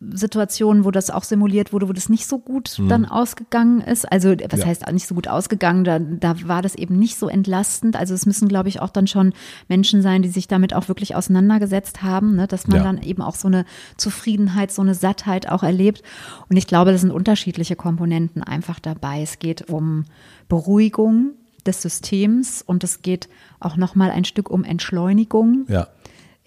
Situationen, 0.00 0.84
wo 0.84 0.90
das 0.90 1.10
auch 1.10 1.24
simuliert 1.24 1.72
wurde, 1.72 1.88
wo 1.88 1.92
das 1.92 2.08
nicht 2.08 2.26
so 2.26 2.38
gut 2.38 2.78
mhm. 2.78 2.88
dann 2.88 3.04
ausgegangen 3.04 3.80
ist. 3.80 4.10
Also 4.10 4.34
was 4.50 4.60
ja. 4.60 4.66
heißt 4.66 4.90
nicht 4.92 5.06
so 5.06 5.14
gut 5.14 5.28
ausgegangen? 5.28 5.84
Da, 5.84 5.98
da 5.98 6.36
war 6.46 6.62
das 6.62 6.74
eben 6.74 6.98
nicht 6.98 7.16
so 7.16 7.28
entlastend. 7.28 7.96
Also 7.96 8.12
es 8.12 8.26
müssen, 8.26 8.48
glaube 8.48 8.68
ich, 8.68 8.80
auch 8.80 8.90
dann 8.90 9.06
schon 9.06 9.32
Menschen 9.68 10.02
sein, 10.02 10.22
die 10.22 10.28
sich 10.28 10.48
damit 10.48 10.74
auch 10.74 10.88
wirklich 10.88 11.14
auseinandergesetzt 11.14 12.02
haben, 12.02 12.36
ne? 12.36 12.46
dass 12.46 12.66
man 12.66 12.78
ja. 12.78 12.84
dann 12.84 13.02
eben 13.02 13.22
auch 13.22 13.34
so 13.34 13.48
eine 13.48 13.64
Zufriedenheit, 13.96 14.72
so 14.72 14.82
eine 14.82 14.94
Sattheit 14.94 15.48
auch 15.48 15.62
erlebt. 15.62 16.02
Und 16.48 16.56
ich 16.56 16.66
glaube, 16.66 16.92
das 16.92 17.00
sind 17.00 17.10
unterschiedliche 17.10 17.76
Komponenten 17.76 18.42
einfach 18.42 18.80
dabei. 18.80 19.22
Es 19.22 19.38
geht 19.38 19.70
um 19.70 20.04
Beruhigung 20.48 21.32
des 21.66 21.80
Systems 21.80 22.62
und 22.62 22.84
es 22.84 23.00
geht 23.00 23.28
auch 23.60 23.76
nochmal 23.76 24.10
ein 24.10 24.24
Stück 24.24 24.50
um 24.50 24.64
Entschleunigung. 24.64 25.64
Ja. 25.68 25.88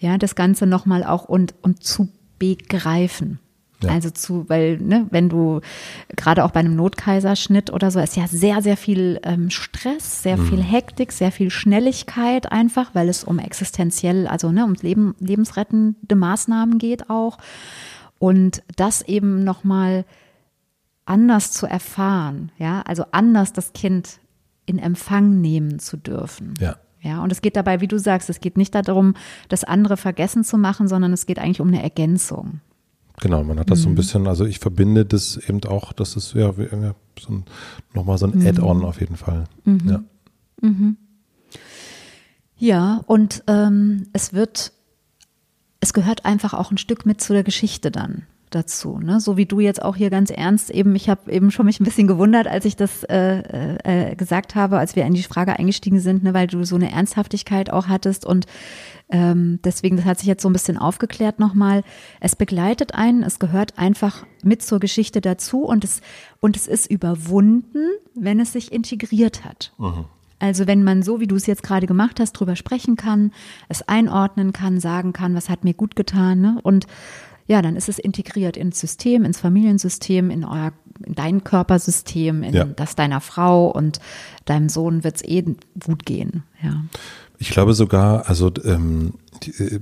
Ja, 0.00 0.16
das 0.16 0.36
Ganze 0.36 0.64
nochmal 0.64 1.02
auch 1.02 1.24
und, 1.24 1.56
und 1.60 1.82
zu 1.82 2.08
begreifen. 2.38 3.38
Ja. 3.82 3.90
Also 3.90 4.10
zu, 4.10 4.48
weil, 4.48 4.78
ne, 4.78 5.06
wenn 5.10 5.28
du 5.28 5.60
gerade 6.16 6.44
auch 6.44 6.50
bei 6.50 6.60
einem 6.60 6.74
Notkaiserschnitt 6.74 7.72
oder 7.72 7.90
so, 7.90 8.00
ist 8.00 8.16
ja 8.16 8.26
sehr, 8.26 8.60
sehr 8.60 8.76
viel 8.76 9.20
ähm, 9.22 9.50
Stress, 9.50 10.22
sehr 10.22 10.36
mhm. 10.36 10.48
viel 10.48 10.62
Hektik, 10.62 11.12
sehr 11.12 11.30
viel 11.30 11.50
Schnelligkeit 11.50 12.50
einfach, 12.50 12.94
weil 12.94 13.08
es 13.08 13.22
um 13.22 13.38
existenziell, 13.38 14.26
also 14.26 14.50
ne, 14.50 14.64
um 14.64 14.74
Leben, 14.74 15.14
lebensrettende 15.20 16.16
Maßnahmen 16.16 16.78
geht 16.78 17.08
auch. 17.08 17.38
Und 18.18 18.62
das 18.74 19.02
eben 19.02 19.44
nochmal 19.44 20.04
anders 21.04 21.52
zu 21.52 21.66
erfahren, 21.66 22.50
ja, 22.58 22.82
also 22.82 23.04
anders 23.12 23.52
das 23.52 23.72
Kind 23.72 24.18
in 24.66 24.78
Empfang 24.78 25.40
nehmen 25.40 25.78
zu 25.78 25.96
dürfen. 25.96 26.54
Ja. 26.60 26.76
Ja, 27.08 27.22
und 27.22 27.32
es 27.32 27.40
geht 27.40 27.56
dabei, 27.56 27.80
wie 27.80 27.88
du 27.88 27.98
sagst, 27.98 28.28
es 28.28 28.40
geht 28.40 28.58
nicht 28.58 28.74
darum, 28.74 29.14
das 29.48 29.64
andere 29.64 29.96
vergessen 29.96 30.44
zu 30.44 30.58
machen, 30.58 30.88
sondern 30.88 31.14
es 31.14 31.24
geht 31.24 31.38
eigentlich 31.38 31.62
um 31.62 31.68
eine 31.68 31.82
Ergänzung. 31.82 32.60
Genau, 33.20 33.42
man 33.44 33.58
hat 33.58 33.70
das 33.70 33.78
mhm. 33.78 33.82
so 33.82 33.88
ein 33.88 33.92
mhm. 33.92 33.96
bisschen, 33.96 34.26
also 34.26 34.44
ich 34.44 34.58
verbinde 34.58 35.06
das 35.06 35.38
eben 35.38 35.64
auch, 35.64 35.94
das 35.94 36.16
ist 36.16 36.34
ja, 36.34 36.50
ja 36.50 36.94
so 37.18 37.32
ein, 37.32 37.44
nochmal 37.94 38.18
so 38.18 38.26
ein 38.26 38.38
mhm. 38.38 38.46
Add-on 38.46 38.84
auf 38.84 39.00
jeden 39.00 39.16
Fall. 39.16 39.44
Mhm. 39.64 39.80
Ja. 39.88 40.02
Mhm. 40.60 40.96
Ja, 42.58 43.00
und 43.06 43.42
ähm, 43.46 44.08
es 44.12 44.34
wird, 44.34 44.72
es 45.80 45.94
gehört 45.94 46.26
einfach 46.26 46.52
auch 46.52 46.70
ein 46.70 46.78
Stück 46.78 47.06
mit 47.06 47.22
zu 47.22 47.32
der 47.32 47.42
Geschichte 47.42 47.90
dann 47.90 48.26
dazu. 48.50 48.98
Ne? 48.98 49.20
So 49.20 49.36
wie 49.36 49.46
du 49.46 49.60
jetzt 49.60 49.82
auch 49.82 49.96
hier 49.96 50.10
ganz 50.10 50.30
ernst 50.30 50.70
eben, 50.70 50.94
ich 50.94 51.08
habe 51.08 51.30
eben 51.30 51.50
schon 51.50 51.66
mich 51.66 51.80
ein 51.80 51.84
bisschen 51.84 52.06
gewundert, 52.06 52.46
als 52.46 52.64
ich 52.64 52.76
das 52.76 53.04
äh, 53.04 54.10
äh, 54.10 54.14
gesagt 54.16 54.54
habe, 54.54 54.78
als 54.78 54.96
wir 54.96 55.04
in 55.04 55.14
die 55.14 55.22
Frage 55.22 55.58
eingestiegen 55.58 56.00
sind, 56.00 56.22
ne, 56.22 56.34
weil 56.34 56.46
du 56.46 56.64
so 56.64 56.76
eine 56.76 56.90
Ernsthaftigkeit 56.90 57.70
auch 57.70 57.88
hattest 57.88 58.24
und 58.24 58.46
ähm, 59.10 59.58
deswegen, 59.64 59.96
das 59.96 60.04
hat 60.04 60.18
sich 60.18 60.28
jetzt 60.28 60.42
so 60.42 60.50
ein 60.50 60.52
bisschen 60.52 60.76
aufgeklärt 60.76 61.38
nochmal. 61.38 61.82
Es 62.20 62.36
begleitet 62.36 62.94
einen, 62.94 63.22
es 63.22 63.38
gehört 63.38 63.78
einfach 63.78 64.26
mit 64.42 64.62
zur 64.62 64.80
Geschichte 64.80 65.20
dazu 65.20 65.62
und 65.64 65.84
es, 65.84 66.02
und 66.40 66.56
es 66.56 66.66
ist 66.66 66.90
überwunden, 66.90 67.88
wenn 68.14 68.38
es 68.38 68.52
sich 68.52 68.70
integriert 68.70 69.44
hat. 69.44 69.72
Mhm. 69.78 70.04
Also 70.40 70.66
wenn 70.66 70.84
man 70.84 71.02
so, 71.02 71.20
wie 71.20 71.26
du 71.26 71.36
es 71.36 71.46
jetzt 71.46 71.62
gerade 71.62 71.86
gemacht 71.86 72.20
hast, 72.20 72.32
drüber 72.32 72.54
sprechen 72.54 72.96
kann, 72.96 73.32
es 73.68 73.88
einordnen 73.88 74.52
kann, 74.52 74.78
sagen 74.78 75.12
kann, 75.12 75.34
was 75.34 75.48
hat 75.48 75.64
mir 75.64 75.74
gut 75.74 75.96
getan, 75.96 76.40
ne? 76.40 76.60
Und 76.62 76.86
ja, 77.48 77.62
dann 77.62 77.76
ist 77.76 77.88
es 77.88 77.98
integriert 77.98 78.56
ins 78.56 78.78
System, 78.78 79.24
ins 79.24 79.40
Familiensystem, 79.40 80.30
in 80.30 80.44
euer, 80.44 80.72
in 81.04 81.14
dein 81.14 81.42
Körpersystem, 81.42 82.42
in 82.42 82.54
ja. 82.54 82.64
das 82.64 82.94
deiner 82.94 83.20
Frau 83.20 83.70
und 83.70 84.00
deinem 84.44 84.68
Sohn 84.68 85.02
wird 85.02 85.16
es 85.16 85.24
eh 85.24 85.42
gut 85.84 86.04
gehen. 86.04 86.44
Ja. 86.62 86.84
Ich 87.38 87.50
glaube 87.50 87.72
sogar, 87.72 88.28
also 88.28 88.52
ähm, 88.64 89.14
die, 89.42 89.50
äh, 89.52 89.80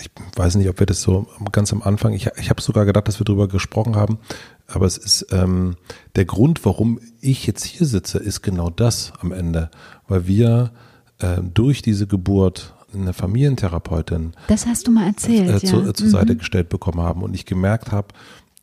ich 0.00 0.10
weiß 0.36 0.56
nicht, 0.56 0.68
ob 0.68 0.80
wir 0.80 0.86
das 0.86 1.00
so 1.00 1.28
ganz 1.52 1.72
am 1.72 1.82
Anfang, 1.82 2.12
ich, 2.12 2.28
ich 2.36 2.50
habe 2.50 2.60
sogar 2.60 2.84
gedacht, 2.84 3.06
dass 3.06 3.20
wir 3.20 3.24
darüber 3.24 3.48
gesprochen 3.48 3.94
haben, 3.94 4.18
aber 4.66 4.86
es 4.86 4.98
ist 4.98 5.26
ähm, 5.30 5.76
der 6.16 6.24
Grund, 6.24 6.64
warum 6.64 7.00
ich 7.20 7.46
jetzt 7.46 7.64
hier 7.64 7.86
sitze, 7.86 8.18
ist 8.18 8.42
genau 8.42 8.70
das 8.70 9.12
am 9.20 9.32
Ende, 9.32 9.70
weil 10.08 10.26
wir 10.26 10.72
äh, 11.18 11.38
durch 11.42 11.80
diese 11.80 12.06
Geburt 12.06 12.74
eine 12.94 13.12
Familientherapeutin 13.12 14.32
das 14.46 14.66
hast 14.66 14.86
du 14.86 14.90
mal 14.90 15.06
erzählt, 15.06 15.62
äh, 15.62 15.66
zu, 15.66 15.80
ja. 15.80 15.94
zur 15.94 16.08
Seite 16.08 16.34
mhm. 16.34 16.38
gestellt 16.38 16.68
bekommen 16.68 17.00
haben 17.00 17.22
und 17.22 17.34
ich 17.34 17.44
gemerkt 17.46 17.92
habe, 17.92 18.08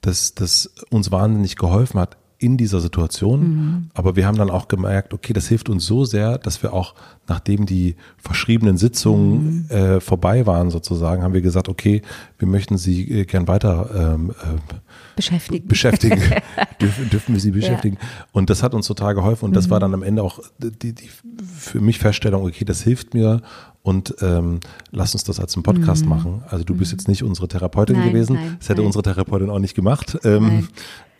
dass 0.01 0.35
das 0.35 0.71
uns 0.89 1.11
wahnsinnig 1.11 1.55
geholfen 1.55 1.99
hat 1.99 2.17
in 2.38 2.57
dieser 2.57 2.81
Situation. 2.81 3.39
Mhm. 3.39 3.89
Aber 3.93 4.15
wir 4.15 4.27
haben 4.27 4.38
dann 4.38 4.49
auch 4.49 4.67
gemerkt, 4.67 5.13
okay, 5.13 5.33
das 5.33 5.47
hilft 5.47 5.69
uns 5.69 5.85
so 5.85 6.05
sehr, 6.05 6.38
dass 6.38 6.61
wir 6.61 6.73
auch, 6.73 6.93
nachdem 7.27 7.65
die 7.65 7.95
verschriebenen 8.17 8.77
Sitzungen 8.77 9.67
mhm. 9.69 9.75
äh, 9.75 9.99
vorbei 10.01 10.45
waren 10.45 10.69
sozusagen, 10.69 11.23
haben 11.23 11.33
wir 11.33 11.41
gesagt, 11.41 11.69
okay, 11.69 12.01
wir 12.38 12.47
möchten 12.47 12.77
sie 12.77 13.09
äh, 13.09 13.25
gern 13.25 13.47
weiter 13.47 13.89
ähm, 14.15 14.31
äh, 14.31 14.75
beschäftigen. 15.15 15.67
beschäftigen. 15.67 16.21
dürfen, 16.81 17.09
dürfen 17.09 17.33
wir 17.33 17.39
sie 17.39 17.51
beschäftigen. 17.51 17.97
Ja. 17.99 18.25
Und 18.33 18.49
das 18.49 18.63
hat 18.63 18.73
uns 18.73 18.85
total 18.85 19.15
geholfen. 19.15 19.45
Und 19.45 19.55
das 19.55 19.67
mhm. 19.67 19.71
war 19.71 19.79
dann 19.79 19.93
am 19.93 20.03
Ende 20.03 20.21
auch 20.21 20.39
die, 20.59 20.93
die 20.93 21.09
für 21.57 21.79
mich 21.79 21.99
Feststellung, 21.99 22.45
okay, 22.45 22.65
das 22.65 22.81
hilft 22.81 23.13
mir 23.13 23.41
und 23.86 24.15
ähm, 24.21 24.62
lass 24.89 25.13
uns 25.13 25.24
das 25.26 25.39
als 25.39 25.56
einen 25.56 25.62
Podcast 25.62 26.06
mhm. 26.06 26.10
machen. 26.10 26.43
Also 26.50 26.63
du 26.63 26.74
bist 26.74 26.91
mhm. 26.91 26.98
jetzt 26.98 27.08
nicht 27.08 27.21
unsere 27.21 27.48
Therapeutin 27.48 27.98
nein, 27.98 28.10
gewesen. 28.10 28.34
Nein, 28.34 28.56
das 28.58 28.67
hätte 28.67 28.82
nein. 28.82 28.88
unsere 28.88 29.04
Therapeutin 29.04 29.52
auch 29.52 29.60
nicht 29.60 29.76
gemacht. 29.76 30.17
Ähm, 30.24 30.69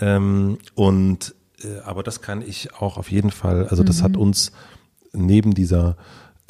ähm, 0.02 0.58
und 0.74 1.36
äh, 1.64 1.82
aber 1.86 2.02
das 2.02 2.24
kann 2.24 2.42
ich 2.42 2.74
auch 2.74 2.98
auf 2.98 3.12
jeden 3.12 3.30
Fall, 3.30 3.68
also 3.68 3.84
das 3.84 4.00
mhm. 4.00 4.04
hat 4.04 4.18
uns 4.18 4.52
neben 5.14 5.54
dieser 5.54 5.96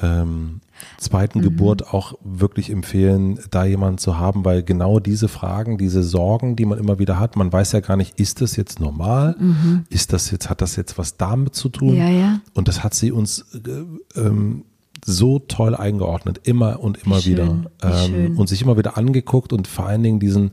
ähm, 0.02 0.62
zweiten 0.98 1.40
mhm. 1.40 1.44
Geburt 1.44 1.94
auch 1.94 2.14
wirklich 2.24 2.70
empfehlen, 2.70 3.38
da 3.52 3.66
jemanden 3.66 3.98
zu 3.98 4.18
haben, 4.18 4.46
weil 4.46 4.64
genau 4.64 5.02
diese 5.02 5.28
Fragen, 5.28 5.78
diese 5.78 6.02
Sorgen, 6.02 6.56
die 6.56 6.66
man 6.66 6.80
immer 6.80 6.98
wieder 6.98 7.20
hat, 7.20 7.36
man 7.36 7.52
weiß 7.52 7.74
ja 7.74 7.82
gar 7.82 7.98
nicht, 7.98 8.22
ist 8.22 8.40
das 8.40 8.56
jetzt 8.56 8.80
normal? 8.80 9.36
Mhm. 9.38 9.84
Ist 9.90 10.14
das 10.14 10.32
jetzt, 10.32 10.50
hat 10.50 10.62
das 10.62 10.78
jetzt 10.78 10.98
was 10.98 11.18
damit 11.18 11.56
zu 11.56 11.68
tun? 11.68 11.98
Ja, 11.98 12.08
ja. 12.08 12.40
Und 12.54 12.70
das 12.70 12.86
hat 12.86 12.94
sie 12.94 13.12
uns 13.12 13.46
äh, 13.54 14.20
ähm, 14.20 14.64
so 15.06 15.40
toll 15.40 15.76
eingeordnet, 15.76 16.42
immer 16.44 16.80
und 16.80 16.98
immer 17.06 17.20
wie 17.20 17.32
wieder. 17.32 17.58
Ähm, 17.84 18.38
und 18.38 18.50
sich 18.50 18.62
immer 18.64 18.76
wieder 18.78 18.98
angeguckt 18.98 19.54
und 19.54 19.68
vor 19.68 19.86
allen 19.86 20.02
Dingen 20.02 20.20
diesen, 20.20 20.52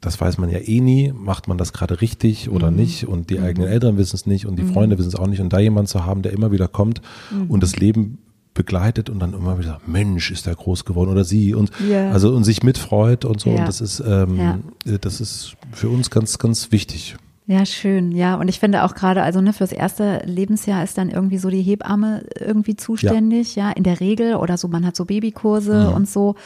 das 0.00 0.20
weiß 0.20 0.38
man 0.38 0.48
ja 0.48 0.58
eh 0.58 0.80
nie, 0.80 1.12
macht 1.12 1.48
man 1.48 1.58
das 1.58 1.72
gerade 1.72 2.00
richtig 2.00 2.48
oder 2.48 2.70
mhm. 2.70 2.76
nicht 2.76 3.08
und 3.08 3.30
die 3.30 3.38
mhm. 3.38 3.44
eigenen 3.44 3.68
Eltern 3.68 3.96
wissen 3.96 4.14
es 4.14 4.26
nicht 4.26 4.46
und 4.46 4.56
die 4.56 4.62
mhm. 4.62 4.72
Freunde 4.72 4.96
wissen 4.96 5.08
es 5.08 5.16
auch 5.16 5.26
nicht 5.26 5.40
und 5.40 5.52
da 5.52 5.58
jemand 5.58 5.88
zu 5.88 6.06
haben, 6.06 6.22
der 6.22 6.32
immer 6.32 6.52
wieder 6.52 6.68
kommt 6.68 7.02
mhm. 7.32 7.50
und 7.50 7.64
das 7.64 7.76
Leben 7.76 8.18
begleitet 8.54 9.10
und 9.10 9.18
dann 9.18 9.32
immer 9.32 9.58
wieder, 9.58 9.80
Mensch, 9.86 10.30
ist 10.30 10.46
der 10.46 10.54
groß 10.54 10.84
geworden 10.84 11.10
oder 11.10 11.24
sie 11.24 11.54
und 11.54 11.72
yeah. 11.80 12.12
also 12.12 12.32
und 12.34 12.44
sich 12.44 12.62
mitfreut 12.62 13.24
und 13.24 13.40
so 13.40 13.50
ja. 13.50 13.56
und 13.56 13.66
das 13.66 13.80
ist 13.80 14.00
ähm, 14.06 14.36
ja. 14.36 14.58
das 14.98 15.20
ist 15.20 15.56
für 15.72 15.88
uns 15.88 16.10
ganz 16.10 16.38
ganz 16.38 16.70
wichtig. 16.70 17.16
Ja, 17.46 17.66
schön. 17.66 18.12
Ja, 18.12 18.36
und 18.36 18.48
ich 18.48 18.60
finde 18.60 18.84
auch 18.84 18.94
gerade, 18.94 19.22
also 19.22 19.40
ne, 19.40 19.52
fürs 19.52 19.72
erste 19.72 20.22
Lebensjahr 20.24 20.84
ist 20.84 20.96
dann 20.96 21.10
irgendwie 21.10 21.38
so 21.38 21.50
die 21.50 21.62
Hebamme 21.62 22.24
irgendwie 22.38 22.76
zuständig, 22.76 23.56
ja, 23.56 23.68
ja 23.68 23.72
in 23.72 23.82
der 23.82 24.00
Regel 24.00 24.36
oder 24.36 24.56
so, 24.56 24.68
man 24.68 24.86
hat 24.86 24.94
so 24.94 25.04
Babykurse 25.04 25.88
mhm. 25.88 25.94
und 25.94 26.08
so. 26.08 26.36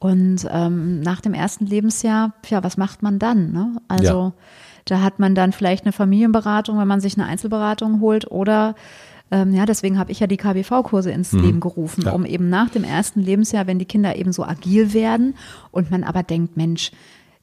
Und 0.00 0.46
ähm, 0.50 1.00
nach 1.00 1.20
dem 1.20 1.34
ersten 1.34 1.66
Lebensjahr, 1.66 2.34
ja, 2.48 2.64
was 2.64 2.76
macht 2.76 3.02
man 3.02 3.18
dann? 3.18 3.52
Ne? 3.52 3.76
Also 3.88 4.04
ja. 4.06 4.32
da 4.86 5.00
hat 5.02 5.18
man 5.18 5.34
dann 5.34 5.52
vielleicht 5.52 5.84
eine 5.84 5.92
Familienberatung, 5.92 6.78
wenn 6.78 6.88
man 6.88 7.00
sich 7.00 7.16
eine 7.16 7.26
Einzelberatung 7.26 8.00
holt 8.00 8.30
oder 8.30 8.74
ähm, 9.30 9.54
ja, 9.54 9.64
deswegen 9.64 9.98
habe 9.98 10.12
ich 10.12 10.20
ja 10.20 10.26
die 10.26 10.36
KBV-Kurse 10.36 11.10
ins 11.10 11.32
mhm. 11.32 11.42
Leben 11.42 11.60
gerufen, 11.60 12.02
ja. 12.04 12.12
um 12.12 12.26
eben 12.26 12.50
nach 12.50 12.68
dem 12.68 12.84
ersten 12.84 13.20
Lebensjahr, 13.20 13.66
wenn 13.66 13.78
die 13.78 13.86
Kinder 13.86 14.16
eben 14.16 14.32
so 14.32 14.44
agil 14.44 14.92
werden 14.92 15.34
und 15.70 15.90
man 15.90 16.04
aber 16.04 16.22
denkt, 16.22 16.56
Mensch, 16.56 16.90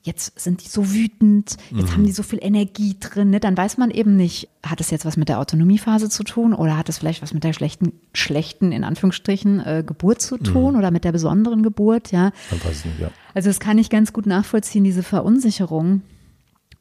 jetzt 0.04 0.40
sind 0.40 0.64
die 0.64 0.68
so 0.68 0.92
wütend, 0.92 1.58
jetzt 1.70 1.90
mhm. 1.90 1.94
haben 1.94 2.04
die 2.06 2.12
so 2.12 2.24
viel 2.24 2.40
Energie 2.42 2.96
drin, 3.00 3.30
ne? 3.30 3.40
dann 3.40 3.56
weiß 3.56 3.78
man 3.78 3.92
eben 3.92 4.16
nicht, 4.16 4.50
hat 4.64 4.82
es 4.82 4.90
jetzt 4.90 5.06
was 5.06 5.18
mit 5.18 5.30
der 5.30 5.40
Autonomiephase 5.40 6.10
zu 6.10 6.24
tun 6.24 6.54
oder 6.54 6.78
hat 6.78 6.90
es 6.90 6.98
vielleicht 6.98 7.22
was 7.22 7.34
mit 7.34 7.44
der 7.44 7.54
schlechten, 7.54 7.94
schlechten, 8.14 8.72
in 8.72 8.84
Anführungsstrichen, 8.84 9.60
äh, 9.60 9.84
Geburt 9.86 10.22
zu 10.22 10.38
tun 10.38 10.74
mhm. 10.74 10.80
oder 10.80 10.92
mit 10.92 11.04
der 11.04 11.12
besonderen 11.12 11.62
Geburt, 11.62 12.12
ja. 12.12 12.32
Nicht, 12.52 13.00
ja. 13.00 13.12
Also 13.34 13.50
das 13.50 13.60
kann 13.60 13.78
ich 13.78 13.90
ganz 13.90 14.14
gut 14.14 14.26
nachvollziehen, 14.26 14.84
diese 14.84 15.04
Verunsicherung. 15.04 16.02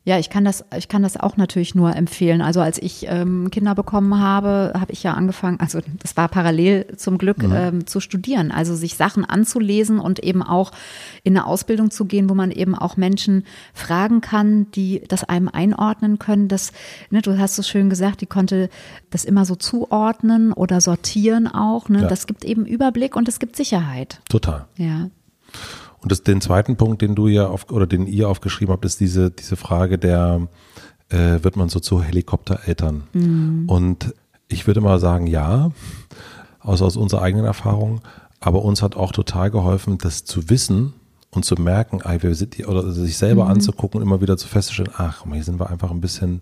Ja, 0.02 0.18
ich 0.18 0.30
kann 0.30 0.46
das, 0.46 0.64
ich 0.74 0.88
kann 0.88 1.02
das 1.02 1.18
auch 1.18 1.36
natürlich 1.36 1.74
nur 1.74 1.94
empfehlen. 1.94 2.40
Also 2.40 2.62
als 2.62 2.78
ich 2.78 3.06
ähm, 3.06 3.50
Kinder 3.50 3.74
bekommen 3.74 4.18
habe, 4.18 4.72
habe 4.74 4.92
ich 4.92 5.02
ja 5.02 5.12
angefangen, 5.12 5.60
also 5.60 5.80
das 5.98 6.16
war 6.16 6.28
parallel 6.28 6.96
zum 6.96 7.18
Glück 7.18 7.42
mhm. 7.42 7.52
ähm, 7.54 7.86
zu 7.86 8.00
studieren, 8.00 8.50
also 8.50 8.74
sich 8.74 8.96
Sachen 8.96 9.26
anzulesen 9.26 9.98
und 9.98 10.18
eben 10.20 10.42
auch 10.42 10.72
in 11.22 11.36
eine 11.36 11.46
Ausbildung 11.46 11.90
zu 11.90 12.06
gehen, 12.06 12.30
wo 12.30 12.34
man 12.34 12.50
eben 12.50 12.74
auch 12.74 12.96
Menschen 12.96 13.44
fragen 13.74 14.22
kann, 14.22 14.70
die 14.70 15.02
das 15.06 15.24
einem 15.24 15.48
einordnen 15.48 16.18
können. 16.18 16.48
Das, 16.48 16.72
ne, 17.10 17.20
du 17.20 17.38
hast 17.38 17.58
es 17.58 17.68
schön 17.68 17.90
gesagt, 17.90 18.22
die 18.22 18.26
konnte 18.26 18.70
das 19.10 19.26
immer 19.26 19.44
so 19.44 19.54
zuordnen 19.54 20.54
oder 20.54 20.80
sortieren 20.80 21.46
auch. 21.46 21.90
Ne? 21.90 22.02
Ja. 22.02 22.08
Das 22.08 22.26
gibt 22.26 22.46
eben 22.46 22.64
Überblick 22.64 23.16
und 23.16 23.28
es 23.28 23.38
gibt 23.38 23.54
Sicherheit. 23.54 24.20
Total. 24.30 24.64
Ja. 24.78 25.10
Und 26.02 26.12
das, 26.12 26.22
den 26.22 26.40
zweiten 26.40 26.76
Punkt, 26.76 27.02
den 27.02 27.14
du 27.14 27.28
ja 27.28 27.46
auf, 27.46 27.70
oder 27.70 27.86
den 27.86 28.06
ihr 28.06 28.28
aufgeschrieben 28.28 28.72
habt, 28.72 28.84
ist 28.84 29.00
diese, 29.00 29.30
diese 29.30 29.56
Frage 29.56 29.98
der, 29.98 30.48
äh, 31.10 31.42
wird 31.42 31.56
man 31.56 31.68
so 31.68 31.80
zu 31.80 32.02
Helikoptereltern? 32.02 33.04
Mhm. 33.12 33.64
Und 33.68 34.14
ich 34.48 34.66
würde 34.66 34.80
mal 34.80 34.98
sagen, 34.98 35.26
ja, 35.26 35.70
aus, 36.60 36.82
aus 36.82 36.96
unserer 36.96 37.22
eigenen 37.22 37.44
Erfahrung. 37.44 38.00
Aber 38.40 38.62
uns 38.62 38.82
hat 38.82 38.96
auch 38.96 39.12
total 39.12 39.50
geholfen, 39.50 39.98
das 39.98 40.24
zu 40.24 40.48
wissen 40.48 40.94
und 41.30 41.44
zu 41.44 41.54
merken, 41.56 42.00
ey, 42.02 42.22
wir 42.22 42.34
sind 42.34 42.54
hier, 42.54 42.68
oder 42.68 42.90
sich 42.90 43.16
selber 43.16 43.44
mhm. 43.44 43.50
anzugucken 43.50 44.00
und 44.00 44.06
immer 44.06 44.20
wieder 44.20 44.36
zu 44.36 44.48
feststellen, 44.48 44.92
ach, 44.96 45.24
hier 45.30 45.44
sind 45.44 45.60
wir 45.60 45.70
einfach 45.70 45.90
ein 45.90 46.00
bisschen 46.00 46.40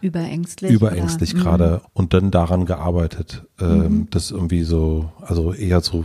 überängstlich, 0.00 0.70
überängstlich 0.70 1.34
gerade 1.34 1.80
mhm. 1.82 1.88
und 1.94 2.14
dann 2.14 2.30
daran 2.30 2.66
gearbeitet, 2.66 3.44
ähm, 3.60 3.78
mhm. 3.78 4.06
das 4.10 4.30
irgendwie 4.30 4.64
so, 4.64 5.10
also 5.20 5.52
eher 5.52 5.80
so 5.80 6.04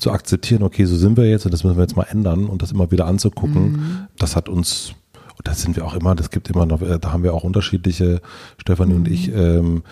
zu 0.00 0.10
akzeptieren, 0.10 0.62
okay, 0.62 0.84
so 0.84 0.96
sind 0.96 1.16
wir 1.16 1.28
jetzt 1.28 1.44
und 1.44 1.52
das 1.52 1.64
müssen 1.64 1.76
wir 1.76 1.82
jetzt 1.82 1.96
mal 1.96 2.06
ändern 2.10 2.46
und 2.46 2.62
das 2.62 2.72
immer 2.72 2.90
wieder 2.90 3.06
anzugucken, 3.06 3.72
mhm. 3.72 3.98
das 4.18 4.36
hat 4.36 4.48
uns, 4.48 4.94
und 5.36 5.46
das 5.46 5.62
sind 5.62 5.76
wir 5.76 5.84
auch 5.84 5.94
immer, 5.94 6.14
das 6.14 6.30
gibt 6.30 6.50
immer 6.50 6.66
noch, 6.66 6.82
äh, 6.82 6.98
da 6.98 7.12
haben 7.12 7.22
wir 7.22 7.34
auch 7.34 7.44
unterschiedliche, 7.44 8.20
Stefanie 8.58 8.94
mhm. 8.94 8.98
und 8.98 9.08
ich, 9.08 9.32
ähm, 9.32 9.82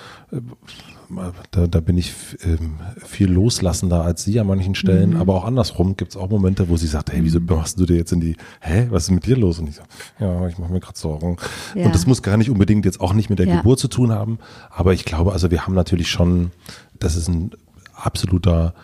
da, 1.53 1.67
da 1.67 1.81
bin 1.81 1.97
ich 1.97 2.13
ähm, 2.45 2.81
viel 3.03 3.31
loslassender 3.31 4.03
als 4.03 4.25
sie 4.25 4.39
an 4.41 4.47
manchen 4.47 4.75
Stellen, 4.75 5.11
mhm. 5.11 5.21
aber 5.21 5.35
auch 5.35 5.45
andersrum 5.45 5.97
gibt 5.97 6.13
es 6.13 6.17
auch 6.17 6.29
Momente, 6.29 6.69
wo 6.69 6.77
sie 6.77 6.87
sagt, 6.87 7.13
hey, 7.13 7.21
wieso 7.23 7.41
machst 7.41 7.81
du 7.81 7.87
dir 7.87 7.97
jetzt 7.97 8.13
in 8.13 8.21
die, 8.21 8.37
hä, 8.61 8.89
was 8.91 9.05
ist 9.05 9.11
mit 9.11 9.25
dir 9.25 9.37
los? 9.37 9.59
Und 9.59 9.69
ich 9.69 9.77
sage, 9.77 9.89
ja, 10.21 10.47
ich 10.49 10.59
mache 10.59 10.73
mir 10.73 10.81
gerade 10.81 10.99
Sorgen. 10.99 11.37
Ja. 11.75 11.87
Und 11.87 11.95
das 11.95 12.07
muss 12.07 12.23
gar 12.23 12.37
nicht 12.37 12.51
unbedingt 12.51 12.85
jetzt 12.85 13.01
auch 13.01 13.15
nicht 13.15 13.31
mit 13.31 13.39
der 13.39 13.47
ja. 13.47 13.57
Geburt 13.57 13.79
zu 13.79 13.89
tun 13.89 14.13
haben, 14.13 14.39
aber 14.71 14.93
ich 14.93 15.07
glaube, 15.07 15.33
also 15.33 15.51
wir 15.51 15.67
haben 15.67 15.75
natürlich 15.75 16.11
schon, 16.11 16.51
das 16.99 17.17
ist 17.17 17.29
ein 17.29 17.53
absoluter 17.95 18.75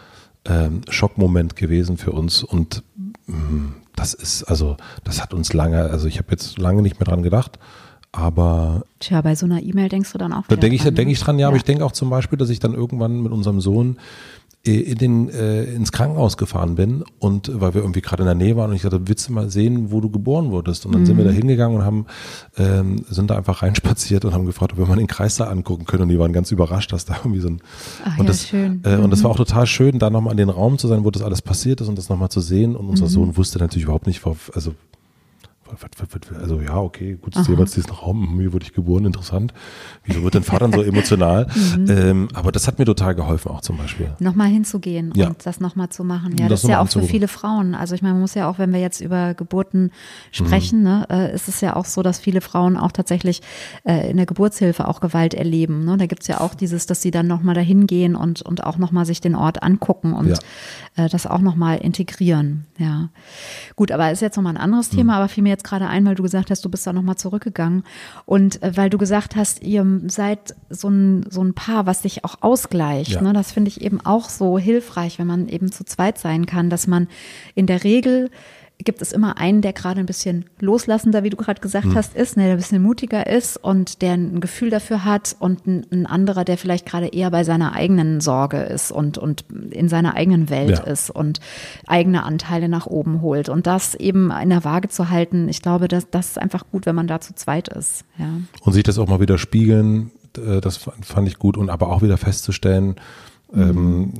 ähm, 0.46 0.82
Schockmoment 0.88 1.56
gewesen 1.56 1.96
für 1.96 2.12
uns 2.12 2.42
und 2.42 2.82
mh, 3.26 3.36
mm, 3.36 3.74
das 3.96 4.14
ist, 4.14 4.44
also 4.44 4.76
das 5.04 5.22
hat 5.22 5.32
uns 5.34 5.52
lange, 5.52 5.82
also 5.82 6.08
ich 6.08 6.18
habe 6.18 6.28
jetzt 6.30 6.58
lange 6.58 6.82
nicht 6.82 6.98
mehr 6.98 7.06
dran 7.06 7.22
gedacht, 7.22 7.58
aber. 8.14 8.84
Tja, 9.00 9.20
bei 9.22 9.34
so 9.34 9.46
einer 9.46 9.62
E-Mail 9.62 9.88
denkst 9.88 10.12
du 10.12 10.18
dann 10.18 10.32
auch. 10.32 10.46
Da 10.46 10.56
denke 10.56 10.76
ich, 10.76 10.82
denk 10.82 11.10
ich 11.10 11.20
dran, 11.20 11.38
ja, 11.38 11.42
ja, 11.42 11.48
aber 11.48 11.56
ich 11.56 11.64
denke 11.64 11.84
auch 11.84 11.92
zum 11.92 12.10
Beispiel, 12.10 12.38
dass 12.38 12.48
ich 12.50 12.60
dann 12.60 12.74
irgendwann 12.74 13.22
mit 13.22 13.32
unserem 13.32 13.60
Sohn 13.60 13.98
in 14.64 14.96
den, 14.96 15.28
äh, 15.28 15.64
ins 15.64 15.92
Krankenhaus 15.92 16.38
gefahren 16.38 16.74
bin 16.74 17.04
und 17.18 17.50
weil 17.52 17.74
wir 17.74 17.82
irgendwie 17.82 18.00
gerade 18.00 18.22
in 18.22 18.26
der 18.26 18.34
Nähe 18.34 18.56
waren 18.56 18.70
und 18.70 18.76
ich 18.76 18.82
sagte, 18.82 19.06
willst 19.06 19.28
du 19.28 19.32
mal 19.32 19.50
sehen, 19.50 19.92
wo 19.92 20.00
du 20.00 20.08
geboren 20.08 20.50
wurdest? 20.50 20.86
Und 20.86 20.92
dann 20.92 21.02
mhm. 21.02 21.06
sind 21.06 21.16
wir 21.18 21.24
da 21.24 21.32
mhm. 21.32 21.36
hingegangen 21.36 21.76
und 21.76 21.84
haben, 21.84 22.06
ähm, 22.56 23.04
sind 23.10 23.28
da 23.28 23.36
einfach 23.36 23.62
reinspaziert 23.62 24.24
und 24.24 24.32
haben 24.32 24.46
gefragt, 24.46 24.72
ob 24.72 24.78
wir 24.78 24.86
mal 24.86 24.96
den 24.96 25.06
Kreis 25.06 25.36
da 25.36 25.48
angucken 25.48 25.84
können 25.84 26.04
und 26.04 26.08
die 26.08 26.18
waren 26.18 26.32
ganz 26.32 26.50
überrascht, 26.50 26.92
dass 26.92 27.04
da 27.04 27.16
irgendwie 27.18 27.40
so 27.40 27.48
ein 27.48 27.60
Ach, 28.04 28.18
und 28.18 28.24
ja, 28.24 28.24
das, 28.24 28.48
schön. 28.48 28.80
Äh, 28.84 28.96
mhm. 28.96 29.04
und 29.04 29.10
das 29.10 29.22
war 29.22 29.30
auch 29.30 29.36
total 29.36 29.66
schön, 29.66 29.98
da 29.98 30.08
nochmal 30.08 30.32
in 30.32 30.38
den 30.38 30.48
Raum 30.48 30.78
zu 30.78 30.88
sein, 30.88 31.04
wo 31.04 31.10
das 31.10 31.22
alles 31.22 31.42
passiert 31.42 31.82
ist 31.82 31.88
und 31.88 31.98
das 31.98 32.08
nochmal 32.08 32.30
zu 32.30 32.40
sehen 32.40 32.74
und 32.74 32.88
unser 32.88 33.04
mhm. 33.04 33.10
Sohn 33.10 33.36
wusste 33.36 33.58
natürlich 33.58 33.84
überhaupt 33.84 34.06
nicht, 34.06 34.22
also 34.54 34.74
also 36.40 36.60
ja, 36.60 36.76
okay, 36.76 37.18
gut, 37.20 37.36
ist 37.36 37.48
jeweils 37.48 37.72
diesen 37.72 37.90
Raum, 37.90 38.38
hier 38.40 38.52
wurde 38.52 38.64
ich 38.64 38.72
geboren, 38.72 39.04
interessant. 39.04 39.52
Wieso 40.04 40.22
wird 40.22 40.34
dein 40.34 40.42
Vater 40.42 40.70
so 40.72 40.82
emotional? 40.82 41.46
mhm. 41.76 41.86
ähm, 41.88 42.28
aber 42.34 42.52
das 42.52 42.66
hat 42.66 42.78
mir 42.78 42.84
total 42.84 43.14
geholfen 43.14 43.50
auch 43.50 43.60
zum 43.60 43.76
Beispiel. 43.76 44.12
Nochmal 44.18 44.48
hinzugehen 44.48 45.12
ja. 45.14 45.28
und 45.28 45.44
das 45.44 45.60
nochmal 45.60 45.88
zu 45.88 46.04
machen. 46.04 46.36
Ja, 46.38 46.48
das, 46.48 46.62
das 46.62 46.64
ist 46.64 46.70
ja 46.70 46.80
auch 46.80 46.88
für 46.88 47.02
viele 47.02 47.28
Frauen. 47.28 47.74
Also 47.74 47.94
ich 47.94 48.02
meine, 48.02 48.14
man 48.14 48.22
muss 48.22 48.34
ja 48.34 48.48
auch, 48.48 48.58
wenn 48.58 48.72
wir 48.72 48.80
jetzt 48.80 49.00
über 49.00 49.34
Geburten 49.34 49.90
sprechen, 50.30 50.78
mhm. 50.78 50.84
ne, 50.84 51.06
äh, 51.10 51.34
ist 51.34 51.48
es 51.48 51.60
ja 51.60 51.76
auch 51.76 51.84
so, 51.84 52.02
dass 52.02 52.18
viele 52.18 52.40
Frauen 52.40 52.76
auch 52.76 52.92
tatsächlich 52.92 53.42
äh, 53.84 54.10
in 54.10 54.16
der 54.16 54.26
Geburtshilfe 54.26 54.86
auch 54.88 55.00
Gewalt 55.00 55.34
erleben. 55.34 55.84
Ne? 55.84 55.96
Da 55.96 56.06
gibt's 56.06 56.26
ja 56.26 56.40
auch 56.40 56.54
dieses, 56.54 56.86
dass 56.86 57.02
sie 57.02 57.10
dann 57.10 57.26
nochmal 57.26 57.54
dahin 57.54 57.86
gehen 57.86 58.16
und, 58.16 58.42
und 58.42 58.64
auch 58.64 58.78
nochmal 58.78 59.06
sich 59.06 59.20
den 59.20 59.34
Ort 59.34 59.62
angucken 59.62 60.12
und 60.12 60.28
ja. 60.28 60.38
Äh, 60.96 61.08
das 61.08 61.26
auch 61.26 61.40
nochmal 61.40 61.78
integrieren. 61.78 62.66
Ja. 62.78 63.10
Gut, 63.76 63.90
aber 63.90 64.10
ist 64.10 64.22
jetzt 64.22 64.36
nochmal 64.36 64.54
ein 64.54 64.60
anderes 64.60 64.90
Thema, 64.90 65.14
mhm. 65.14 65.18
aber 65.18 65.28
vielmehr 65.28 65.52
jetzt 65.52 65.64
gerade 65.64 65.88
ein, 65.88 66.06
weil 66.06 66.14
du 66.14 66.22
gesagt 66.22 66.50
hast, 66.50 66.64
du 66.64 66.68
bist 66.68 66.86
da 66.86 66.92
nochmal 66.92 67.16
zurückgegangen. 67.16 67.84
Und 68.26 68.62
äh, 68.62 68.76
weil 68.76 68.90
du 68.90 68.98
gesagt 68.98 69.36
hast, 69.36 69.62
ihr 69.62 69.84
seid 70.06 70.54
so 70.70 70.88
ein, 70.88 71.26
so 71.30 71.42
ein 71.42 71.54
Paar, 71.54 71.86
was 71.86 72.02
sich 72.02 72.24
auch 72.24 72.36
ausgleicht. 72.42 73.12
Ja. 73.12 73.22
Ne? 73.22 73.32
Das 73.32 73.52
finde 73.52 73.68
ich 73.68 73.80
eben 73.80 74.00
auch 74.04 74.28
so 74.28 74.58
hilfreich, 74.58 75.18
wenn 75.18 75.26
man 75.26 75.48
eben 75.48 75.72
zu 75.72 75.84
zweit 75.84 76.18
sein 76.18 76.46
kann, 76.46 76.70
dass 76.70 76.86
man 76.86 77.08
in 77.54 77.66
der 77.66 77.84
Regel 77.84 78.30
gibt 78.78 79.00
es 79.00 79.12
immer 79.12 79.38
einen, 79.38 79.62
der 79.62 79.72
gerade 79.72 80.00
ein 80.00 80.06
bisschen 80.06 80.46
loslassender, 80.58 81.22
wie 81.22 81.30
du 81.30 81.36
gerade 81.36 81.60
gesagt 81.60 81.86
mhm. 81.86 81.94
hast, 81.94 82.16
ist, 82.16 82.36
ne, 82.36 82.44
der 82.44 82.52
ein 82.52 82.58
bisschen 82.58 82.82
mutiger 82.82 83.26
ist 83.26 83.56
und 83.56 84.02
der 84.02 84.14
ein 84.14 84.40
Gefühl 84.40 84.68
dafür 84.68 85.04
hat 85.04 85.36
und 85.38 85.66
ein, 85.66 85.86
ein 85.92 86.06
anderer, 86.06 86.44
der 86.44 86.58
vielleicht 86.58 86.84
gerade 86.84 87.06
eher 87.06 87.30
bei 87.30 87.44
seiner 87.44 87.74
eigenen 87.74 88.20
Sorge 88.20 88.58
ist 88.58 88.90
und, 88.90 89.16
und 89.16 89.44
in 89.70 89.88
seiner 89.88 90.16
eigenen 90.16 90.50
Welt 90.50 90.78
ja. 90.78 90.84
ist 90.84 91.10
und 91.10 91.40
eigene 91.86 92.24
Anteile 92.24 92.68
nach 92.68 92.86
oben 92.86 93.22
holt. 93.22 93.48
Und 93.48 93.66
das 93.66 93.94
eben 93.94 94.32
in 94.32 94.50
der 94.50 94.64
Waage 94.64 94.88
zu 94.88 95.08
halten, 95.08 95.48
ich 95.48 95.62
glaube, 95.62 95.86
das, 95.86 96.10
das 96.10 96.30
ist 96.30 96.38
einfach 96.38 96.64
gut, 96.72 96.84
wenn 96.84 96.96
man 96.96 97.06
da 97.06 97.20
zu 97.20 97.34
zweit 97.34 97.68
ist. 97.68 98.04
Ja. 98.18 98.28
Und 98.62 98.72
sich 98.72 98.82
das 98.82 98.98
auch 98.98 99.06
mal 99.06 99.20
wieder 99.20 99.38
spiegeln, 99.38 100.10
äh, 100.36 100.60
das 100.60 100.78
fand 100.78 101.28
ich 101.28 101.38
gut 101.38 101.56
und 101.56 101.70
aber 101.70 101.90
auch 101.90 102.02
wieder 102.02 102.16
festzustellen, 102.16 102.96
mhm. 103.52 103.62
ähm, 103.62 104.12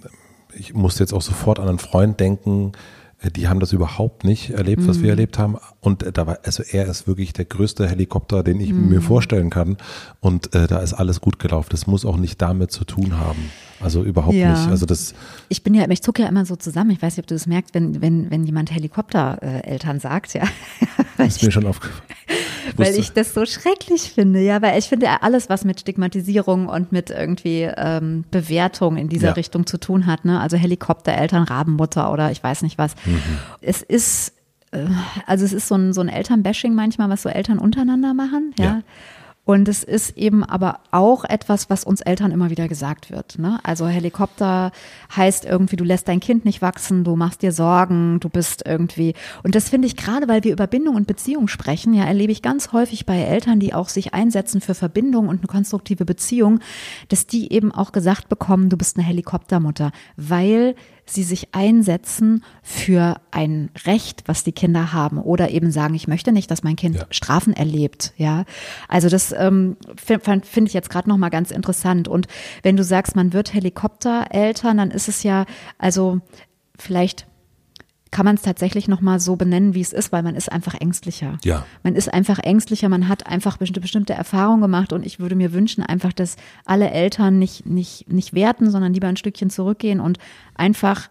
ich 0.56 0.72
musste 0.74 1.02
jetzt 1.02 1.12
auch 1.12 1.22
sofort 1.22 1.58
an 1.58 1.68
einen 1.68 1.80
Freund 1.80 2.20
denken, 2.20 2.72
die 3.30 3.48
haben 3.48 3.60
das 3.60 3.72
überhaupt 3.72 4.24
nicht 4.24 4.50
erlebt, 4.50 4.86
was 4.86 4.98
mhm. 4.98 5.02
wir 5.02 5.10
erlebt 5.10 5.38
haben. 5.38 5.56
Und 5.80 6.02
äh, 6.02 6.12
da 6.12 6.26
war, 6.26 6.38
also 6.44 6.62
er 6.62 6.86
ist 6.86 7.06
wirklich 7.06 7.32
der 7.32 7.44
größte 7.44 7.88
Helikopter, 7.88 8.42
den 8.42 8.60
ich 8.60 8.72
mhm. 8.72 8.88
mir 8.88 9.00
vorstellen 9.00 9.50
kann. 9.50 9.76
Und 10.20 10.54
äh, 10.54 10.66
da 10.66 10.78
ist 10.78 10.92
alles 10.92 11.20
gut 11.20 11.38
gelaufen. 11.38 11.68
Das 11.70 11.86
muss 11.86 12.04
auch 12.04 12.16
nicht 12.16 12.40
damit 12.40 12.72
zu 12.72 12.84
tun 12.84 13.18
haben. 13.18 13.50
Also 13.80 14.02
überhaupt 14.02 14.34
ja. 14.34 14.52
nicht. 14.52 14.70
Also 14.70 14.86
das. 14.86 15.14
Ich 15.48 15.62
bin 15.62 15.74
ja, 15.74 15.88
ich 15.88 16.02
zucke 16.02 16.22
ja 16.22 16.28
immer 16.28 16.44
so 16.46 16.56
zusammen. 16.56 16.90
Ich 16.90 17.02
weiß 17.02 17.16
nicht, 17.16 17.24
ob 17.24 17.26
du 17.26 17.34
das 17.34 17.46
merkst, 17.46 17.74
wenn, 17.74 18.00
wenn, 18.00 18.30
wenn 18.30 18.44
jemand 18.44 18.72
Helikoptereltern 18.72 20.00
sagt, 20.00 20.34
ja. 20.34 20.44
ist 21.18 21.42
mir 21.42 21.50
schon 21.50 21.66
aufgefallen. 21.66 22.02
weil 22.76 22.94
ich 22.96 23.12
das 23.12 23.34
so 23.34 23.44
schrecklich 23.46 24.10
finde, 24.12 24.40
ja, 24.40 24.62
weil 24.62 24.78
ich 24.78 24.86
finde 24.86 25.22
alles, 25.22 25.48
was 25.48 25.64
mit 25.64 25.80
Stigmatisierung 25.80 26.68
und 26.68 26.92
mit 26.92 27.10
irgendwie 27.10 27.62
ähm, 27.76 28.24
Bewertung 28.30 28.96
in 28.96 29.08
dieser 29.08 29.28
ja. 29.28 29.32
Richtung 29.34 29.66
zu 29.66 29.78
tun 29.78 30.06
hat, 30.06 30.24
ne, 30.24 30.40
also 30.40 30.56
Helikoptereltern, 30.56 31.44
Rabenmutter 31.44 32.12
oder 32.12 32.30
ich 32.30 32.42
weiß 32.42 32.62
nicht 32.62 32.78
was. 32.78 32.94
Mhm. 33.04 33.20
Es 33.60 33.82
ist 33.82 34.32
äh, 34.74 34.86
also 35.26 35.44
es 35.44 35.52
ist 35.52 35.68
so 35.68 35.76
ein, 35.76 35.92
so 35.92 36.00
ein 36.00 36.08
Elternbashing 36.08 36.74
manchmal, 36.74 37.08
was 37.08 37.22
so 37.22 37.28
Eltern 37.28 37.58
untereinander 37.58 38.14
machen, 38.14 38.54
ja. 38.58 38.64
ja. 38.64 38.82
Und 39.44 39.68
es 39.68 39.84
ist 39.84 40.16
eben 40.16 40.42
aber 40.42 40.80
auch 40.90 41.24
etwas, 41.24 41.68
was 41.68 41.84
uns 41.84 42.00
Eltern 42.00 42.30
immer 42.30 42.48
wieder 42.48 42.66
gesagt 42.66 43.10
wird. 43.10 43.38
Ne? 43.38 43.58
Also 43.62 43.86
Helikopter 43.86 44.72
heißt 45.14 45.44
irgendwie, 45.44 45.76
du 45.76 45.84
lässt 45.84 46.08
dein 46.08 46.20
Kind 46.20 46.46
nicht 46.46 46.62
wachsen, 46.62 47.04
du 47.04 47.14
machst 47.14 47.42
dir 47.42 47.52
Sorgen, 47.52 48.20
du 48.20 48.30
bist 48.30 48.62
irgendwie. 48.66 49.14
Und 49.42 49.54
das 49.54 49.68
finde 49.68 49.86
ich 49.86 49.96
gerade, 49.96 50.28
weil 50.28 50.44
wir 50.44 50.52
über 50.52 50.66
Bindung 50.66 50.96
und 50.96 51.06
Beziehung 51.06 51.48
sprechen, 51.48 51.92
ja, 51.92 52.04
erlebe 52.04 52.32
ich 52.32 52.40
ganz 52.40 52.72
häufig 52.72 53.04
bei 53.04 53.18
Eltern, 53.18 53.60
die 53.60 53.74
auch 53.74 53.90
sich 53.90 54.14
einsetzen 54.14 54.62
für 54.62 54.74
Verbindung 54.74 55.28
und 55.28 55.40
eine 55.40 55.46
konstruktive 55.46 56.06
Beziehung, 56.06 56.60
dass 57.08 57.26
die 57.26 57.52
eben 57.52 57.70
auch 57.70 57.92
gesagt 57.92 58.30
bekommen, 58.30 58.70
du 58.70 58.78
bist 58.78 58.96
eine 58.96 59.06
Helikoptermutter, 59.06 59.92
weil 60.16 60.74
sie 61.06 61.22
sich 61.22 61.54
einsetzen 61.54 62.44
für 62.62 63.20
ein 63.30 63.70
Recht, 63.84 64.22
was 64.26 64.44
die 64.44 64.52
Kinder 64.52 64.92
haben 64.92 65.18
oder 65.18 65.50
eben 65.50 65.70
sagen, 65.70 65.94
ich 65.94 66.08
möchte 66.08 66.32
nicht, 66.32 66.50
dass 66.50 66.62
mein 66.62 66.76
Kind 66.76 66.96
ja. 66.96 67.06
Strafen 67.10 67.52
erlebt. 67.52 68.12
Ja, 68.16 68.44
also 68.88 69.08
das 69.08 69.32
ähm, 69.36 69.76
finde 69.96 70.46
find 70.46 70.68
ich 70.68 70.74
jetzt 70.74 70.90
gerade 70.90 71.08
noch 71.08 71.16
mal 71.16 71.30
ganz 71.30 71.50
interessant. 71.50 72.08
Und 72.08 72.26
wenn 72.62 72.76
du 72.76 72.84
sagst, 72.84 73.16
man 73.16 73.32
wird 73.32 73.52
Helikoptereltern, 73.52 74.76
dann 74.76 74.90
ist 74.90 75.08
es 75.08 75.22
ja 75.22 75.44
also 75.78 76.20
vielleicht 76.78 77.26
kann 78.14 78.24
man 78.24 78.36
es 78.36 78.42
tatsächlich 78.42 78.86
nochmal 78.86 79.18
so 79.18 79.34
benennen, 79.34 79.74
wie 79.74 79.80
es 79.80 79.92
ist, 79.92 80.12
weil 80.12 80.22
man 80.22 80.36
ist 80.36 80.50
einfach 80.50 80.74
ängstlicher. 80.74 81.36
Ja. 81.42 81.66
Man 81.82 81.96
ist 81.96 82.14
einfach 82.14 82.38
ängstlicher, 82.38 82.88
man 82.88 83.08
hat 83.08 83.26
einfach 83.26 83.56
bestimmte, 83.56 83.80
bestimmte 83.80 84.14
Erfahrungen 84.14 84.62
gemacht 84.62 84.92
und 84.92 85.04
ich 85.04 85.18
würde 85.18 85.34
mir 85.34 85.52
wünschen 85.52 85.82
einfach, 85.82 86.12
dass 86.12 86.36
alle 86.64 86.92
Eltern 86.92 87.40
nicht, 87.40 87.66
nicht, 87.66 88.08
nicht 88.08 88.32
werten, 88.32 88.70
sondern 88.70 88.94
lieber 88.94 89.08
ein 89.08 89.16
Stückchen 89.16 89.50
zurückgehen 89.50 89.98
und 89.98 90.18
einfach, 90.54 91.10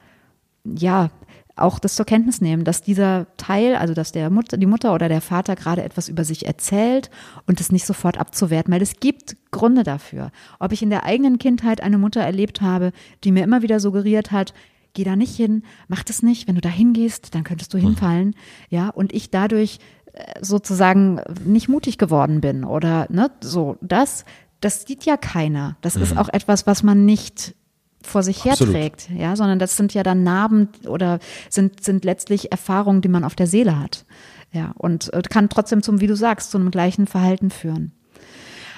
ja, 0.63 1.09
auch 1.57 1.77
das 1.77 1.95
zur 1.95 2.05
Kenntnis 2.05 2.39
nehmen, 2.39 2.63
dass 2.63 2.81
dieser 2.81 3.27
Teil, 3.35 3.75
also 3.75 3.93
dass 3.93 4.13
der 4.13 4.29
Mutter, 4.29 4.55
die 4.55 4.65
Mutter 4.65 4.93
oder 4.93 5.09
der 5.09 5.21
Vater 5.21 5.57
gerade 5.57 5.83
etwas 5.83 6.07
über 6.07 6.23
sich 6.23 6.45
erzählt 6.47 7.11
und 7.47 7.59
es 7.59 7.69
nicht 7.69 7.85
sofort 7.85 8.17
abzuwerten, 8.17 8.73
weil 8.73 8.81
es 8.81 9.01
gibt 9.01 9.35
Gründe 9.51 9.83
dafür. 9.83 10.31
Ob 10.57 10.71
ich 10.71 10.81
in 10.81 10.89
der 10.89 11.03
eigenen 11.03 11.37
Kindheit 11.37 11.81
eine 11.81 11.97
Mutter 11.97 12.21
erlebt 12.21 12.61
habe, 12.61 12.93
die 13.25 13.33
mir 13.33 13.43
immer 13.43 13.61
wieder 13.61 13.81
suggeriert 13.81 14.31
hat, 14.31 14.53
geh 14.93 15.03
da 15.03 15.15
nicht 15.15 15.35
hin, 15.35 15.63
mach 15.87 16.03
das 16.03 16.23
nicht, 16.23 16.47
wenn 16.47 16.55
du 16.55 16.61
da 16.61 16.69
hingehst, 16.69 17.35
dann 17.35 17.43
könntest 17.43 17.73
du 17.73 17.77
mhm. 17.77 17.81
hinfallen, 17.81 18.35
ja, 18.69 18.89
und 18.89 19.13
ich 19.13 19.29
dadurch 19.31 19.79
äh, 20.13 20.23
sozusagen 20.41 21.21
nicht 21.45 21.69
mutig 21.69 21.97
geworden 21.97 22.41
bin 22.41 22.63
oder 22.63 23.07
ne, 23.09 23.31
so 23.41 23.77
das, 23.81 24.25
das 24.61 24.85
sieht 24.85 25.05
ja 25.05 25.17
keiner. 25.17 25.77
Das 25.81 25.95
mhm. 25.95 26.03
ist 26.03 26.17
auch 26.17 26.29
etwas, 26.29 26.67
was 26.67 26.83
man 26.83 27.05
nicht 27.05 27.55
vor 28.01 28.23
sich 28.23 28.45
Absolut. 28.45 28.75
herträgt, 28.75 29.09
ja, 29.09 29.35
sondern 29.35 29.59
das 29.59 29.77
sind 29.77 29.93
ja 29.93 30.03
dann 30.03 30.23
Narben 30.23 30.69
oder 30.87 31.19
sind, 31.49 31.83
sind 31.83 32.05
letztlich 32.05 32.51
Erfahrungen, 32.51 33.01
die 33.01 33.07
man 33.07 33.23
auf 33.23 33.35
der 33.35 33.47
Seele 33.47 33.79
hat. 33.79 34.05
Ja, 34.51 34.73
und 34.77 35.11
äh, 35.13 35.21
kann 35.23 35.49
trotzdem 35.49 35.81
zum, 35.81 35.99
wie 35.99 36.07
du 36.07 36.15
sagst, 36.15 36.51
zu 36.51 36.57
einem 36.57 36.69
gleichen 36.69 37.07
Verhalten 37.07 37.49
führen. 37.49 37.91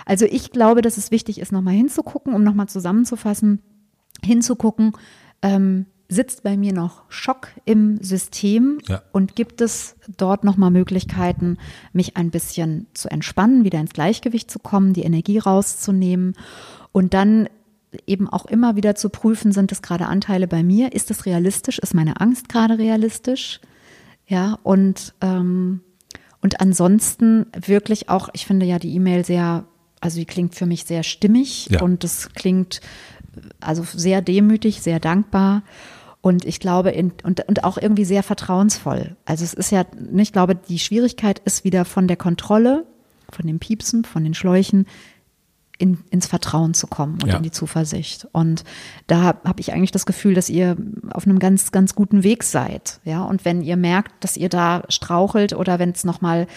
Also 0.06 0.25
ich 0.25 0.51
glaube, 0.51 0.82
dass 0.82 0.97
es 0.97 1.12
wichtig 1.12 1.39
ist, 1.39 1.51
nochmal 1.51 1.73
hinzugucken, 1.73 2.34
um 2.34 2.43
nochmal 2.43 2.69
zusammenzufassen, 2.69 3.62
hinzugucken, 4.23 4.93
ähm, 5.41 5.88
sitzt 6.08 6.44
bei 6.44 6.56
mir 6.56 6.74
noch 6.74 7.04
Schock 7.10 7.50
im 7.65 7.98
System 8.02 8.80
ja. 8.88 9.02
und 9.12 9.36
gibt 9.36 9.62
es 9.62 9.96
dort 10.18 10.44
nochmal 10.44 10.72
Möglichkeiten, 10.72 11.58
mich 11.94 12.15
ein 12.15 12.30
bisschen 12.30 12.88
zu 12.94 13.10
entspannen, 13.10 13.63
wieder 13.63 13.80
ins 13.80 13.94
Gleichgewicht 13.94 14.52
zu 14.52 14.60
kommen, 14.60 14.94
die 14.94 15.04
Energie 15.04 15.39
rauszunehmen 15.39 16.36
und 16.91 17.13
dann 17.13 17.50
eben 18.08 18.30
auch 18.30 18.46
immer 18.46 18.76
wieder 18.76 18.96
zu 18.96 19.10
prüfen, 19.10 19.52
sind 19.52 19.72
es 19.72 19.82
gerade 19.82 20.08
Anteile 20.08 20.48
bei 20.48 20.63
mir? 20.63 20.94
Ist 20.94 21.12
es 21.12 21.26
realistisch? 21.26 21.80
Ist 21.80 21.94
meine 21.94 22.20
Angst 22.22 22.50
gerade 22.50 22.78
realistisch? 22.78 23.60
Ja, 24.28 24.60
und, 24.63 25.13
ähm, 25.22 25.82
und 26.41 26.62
ansonsten 26.62 27.48
wirklich 27.65 28.10
auch, 28.10 28.30
ich 28.34 28.46
finde 28.46 28.65
ja 28.65 28.80
die 28.80 28.94
E-Mail 28.96 29.26
sehr, 29.26 29.65
also 30.02 30.20
die 30.20 30.26
klingt 30.26 30.56
für 30.56 30.65
mich 30.65 30.86
sehr 30.86 31.04
stimmig 31.04 31.68
ja. 31.70 31.82
und 31.82 32.04
es 32.04 32.30
klingt 32.34 32.82
also 33.60 33.84
sehr 33.84 34.21
demütig, 34.21 34.82
sehr 34.82 35.00
dankbar. 35.00 35.63
Und 36.21 36.43
ich 36.45 36.60
glaube, 36.60 36.89
in, 36.89 37.13
und, 37.24 37.48
und 37.48 37.63
auch 37.63 37.78
irgendwie 37.78 38.06
sehr 38.06 38.24
vertrauensvoll. 38.24 39.15
Also 39.26 39.43
es 39.43 39.54
ist 39.54 39.71
ja, 39.71 39.86
ich 40.15 40.34
glaube, 40.34 40.56
die 40.56 40.80
Schwierigkeit 40.80 41.39
ist 41.45 41.63
wieder 41.63 41.86
von 41.86 42.08
der 42.08 42.17
Kontrolle, 42.17 42.86
von 43.30 43.45
den 43.45 43.60
Piepsen, 43.60 44.06
von 44.06 44.24
den 44.24 44.34
Schläuchen 44.34 44.88
in, 45.78 46.00
ins 46.10 46.26
Vertrauen 46.26 46.74
zu 46.74 46.88
kommen 46.88 47.19
und 47.21 47.28
ja. 47.28 47.38
in 47.38 47.43
die 47.43 47.52
Zuversicht. 47.52 48.28
Und 48.32 48.63
da 49.08 49.21
habe 49.21 49.60
ich 49.60 49.74
eigentlich 49.74 49.91
das 49.91 50.06
Gefühl, 50.06 50.34
dass 50.34 50.50
ihr 50.50 50.78
auf 51.12 51.26
einem 51.26 51.39
ganz, 51.39 51.71
ganz 51.71 51.95
guten 51.95 52.24
Weg 52.24 52.43
seid. 52.43 53.00
Ja, 53.04 53.24
und 53.24 53.45
wenn 53.45 53.62
ihr 53.62 53.78
merkt, 53.78 54.24
dass 54.24 54.38
ihr 54.38 54.50
da 54.50 54.84
strauchelt 54.89 55.54
oder 55.54 55.80
wenn 55.80 55.91
es 55.91 56.06
nochmal 56.06 56.48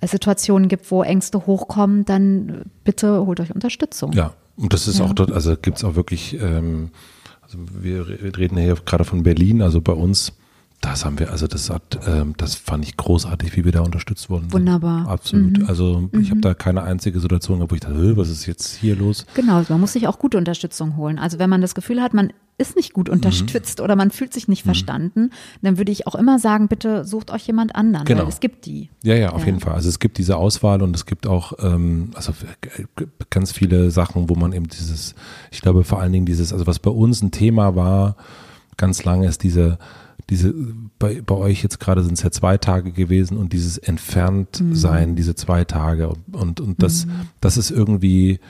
äh, 0.00 0.06
Situationen 0.06 0.68
gibt, 0.68 0.90
wo 0.90 1.02
Ängste 1.02 1.46
hochkommen, 1.46 2.04
dann 2.04 2.62
bitte 2.82 3.24
holt 3.24 3.40
euch 3.40 3.54
Unterstützung. 3.54 4.12
Ja, 4.12 4.34
und 4.56 4.72
das 4.72 4.88
ist 4.88 4.98
ja. 4.98 5.04
auch 5.04 5.12
dort, 5.14 5.32
also 5.32 5.56
gibt 5.56 5.78
es 5.78 5.84
auch 5.84 5.96
wirklich, 5.96 6.40
ähm, 6.40 6.90
also 7.42 7.58
wir 7.80 8.06
reden 8.08 8.56
hier 8.56 8.76
gerade 8.84 9.04
von 9.04 9.22
Berlin, 9.22 9.62
also 9.62 9.80
bei 9.80 9.92
uns 9.92 10.32
das 10.84 11.04
haben 11.04 11.18
wir, 11.18 11.30
also 11.30 11.46
das 11.46 11.70
hat, 11.70 11.98
ähm, 12.06 12.34
das 12.36 12.56
fand 12.56 12.84
ich 12.84 12.96
großartig, 12.96 13.56
wie 13.56 13.64
wir 13.64 13.72
da 13.72 13.80
unterstützt 13.80 14.28
wurden. 14.28 14.52
Wunderbar. 14.52 15.08
Absolut. 15.08 15.60
Mhm. 15.60 15.66
Also 15.66 16.10
ich 16.12 16.28
mhm. 16.28 16.30
habe 16.30 16.40
da 16.40 16.54
keine 16.54 16.82
einzige 16.82 17.20
Situation 17.20 17.58
gehabt, 17.58 17.72
wo 17.72 17.74
ich 17.74 17.80
dachte, 17.80 18.16
was 18.18 18.28
ist 18.28 18.44
jetzt 18.44 18.74
hier 18.74 18.94
los? 18.94 19.24
Genau, 19.34 19.62
man 19.68 19.80
muss 19.80 19.94
sich 19.94 20.06
auch 20.08 20.18
gute 20.18 20.36
Unterstützung 20.36 20.96
holen. 20.96 21.18
Also 21.18 21.38
wenn 21.38 21.48
man 21.48 21.62
das 21.62 21.74
Gefühl 21.74 22.02
hat, 22.02 22.12
man 22.12 22.32
ist 22.58 22.76
nicht 22.76 22.92
gut 22.92 23.08
unterstützt 23.08 23.78
mhm. 23.78 23.84
oder 23.84 23.96
man 23.96 24.10
fühlt 24.10 24.34
sich 24.34 24.46
nicht 24.46 24.64
mhm. 24.64 24.68
verstanden, 24.68 25.30
dann 25.62 25.78
würde 25.78 25.90
ich 25.90 26.06
auch 26.06 26.14
immer 26.14 26.38
sagen, 26.38 26.68
bitte 26.68 27.04
sucht 27.04 27.30
euch 27.30 27.46
jemand 27.46 27.74
anderen, 27.74 28.04
genau. 28.04 28.22
weil 28.22 28.28
es 28.28 28.40
gibt 28.40 28.66
die. 28.66 28.90
Ja, 29.02 29.14
ja, 29.14 29.30
auf 29.30 29.40
ja. 29.40 29.46
jeden 29.46 29.60
Fall. 29.60 29.72
Also 29.72 29.88
es 29.88 29.98
gibt 29.98 30.18
diese 30.18 30.36
Auswahl 30.36 30.82
und 30.82 30.94
es 30.94 31.06
gibt 31.06 31.26
auch 31.26 31.54
ähm, 31.60 32.10
also 32.14 32.32
ganz 33.30 33.52
viele 33.52 33.90
Sachen, 33.90 34.28
wo 34.28 34.34
man 34.34 34.52
eben 34.52 34.68
dieses, 34.68 35.14
ich 35.50 35.62
glaube 35.62 35.82
vor 35.82 36.00
allen 36.00 36.12
Dingen 36.12 36.26
dieses, 36.26 36.52
also 36.52 36.66
was 36.66 36.78
bei 36.78 36.90
uns 36.90 37.22
ein 37.22 37.30
Thema 37.30 37.74
war, 37.74 38.16
ganz 38.76 39.02
lange 39.04 39.26
ist 39.26 39.42
diese 39.42 39.78
diese, 40.30 40.54
bei, 40.98 41.20
bei 41.20 41.34
euch 41.34 41.62
jetzt 41.62 41.80
gerade 41.80 42.02
sind 42.02 42.14
es 42.14 42.22
ja 42.22 42.30
zwei 42.30 42.56
Tage 42.56 42.92
gewesen 42.92 43.36
und 43.36 43.52
dieses 43.52 43.78
Entferntsein, 43.78 45.10
mhm. 45.10 45.16
diese 45.16 45.34
zwei 45.34 45.64
Tage 45.64 46.12
und, 46.32 46.60
und 46.60 46.82
das, 46.82 47.06
mhm. 47.06 47.12
das 47.40 47.56
ist 47.56 47.70
irgendwie, 47.70 48.40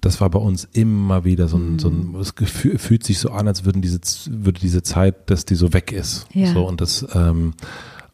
das 0.00 0.20
war 0.20 0.30
bei 0.30 0.38
uns 0.38 0.68
immer 0.72 1.24
wieder 1.24 1.46
so 1.48 1.56
ein, 1.56 1.78
so 1.78 1.88
ein 1.88 2.12
mhm. 2.12 2.16
es 2.16 2.34
Gefühl, 2.34 2.78
fühlt 2.78 3.04
sich 3.04 3.18
so 3.18 3.30
an, 3.30 3.46
als 3.46 3.64
würden 3.64 3.82
diese, 3.82 4.00
würde 4.28 4.60
diese 4.60 4.82
Zeit, 4.82 5.30
dass 5.30 5.44
die 5.44 5.54
so 5.54 5.72
weg 5.72 5.92
ist. 5.92 6.26
Ja. 6.32 6.52
So 6.52 6.66
und 6.66 6.80
das, 6.80 7.06
ähm, 7.14 7.54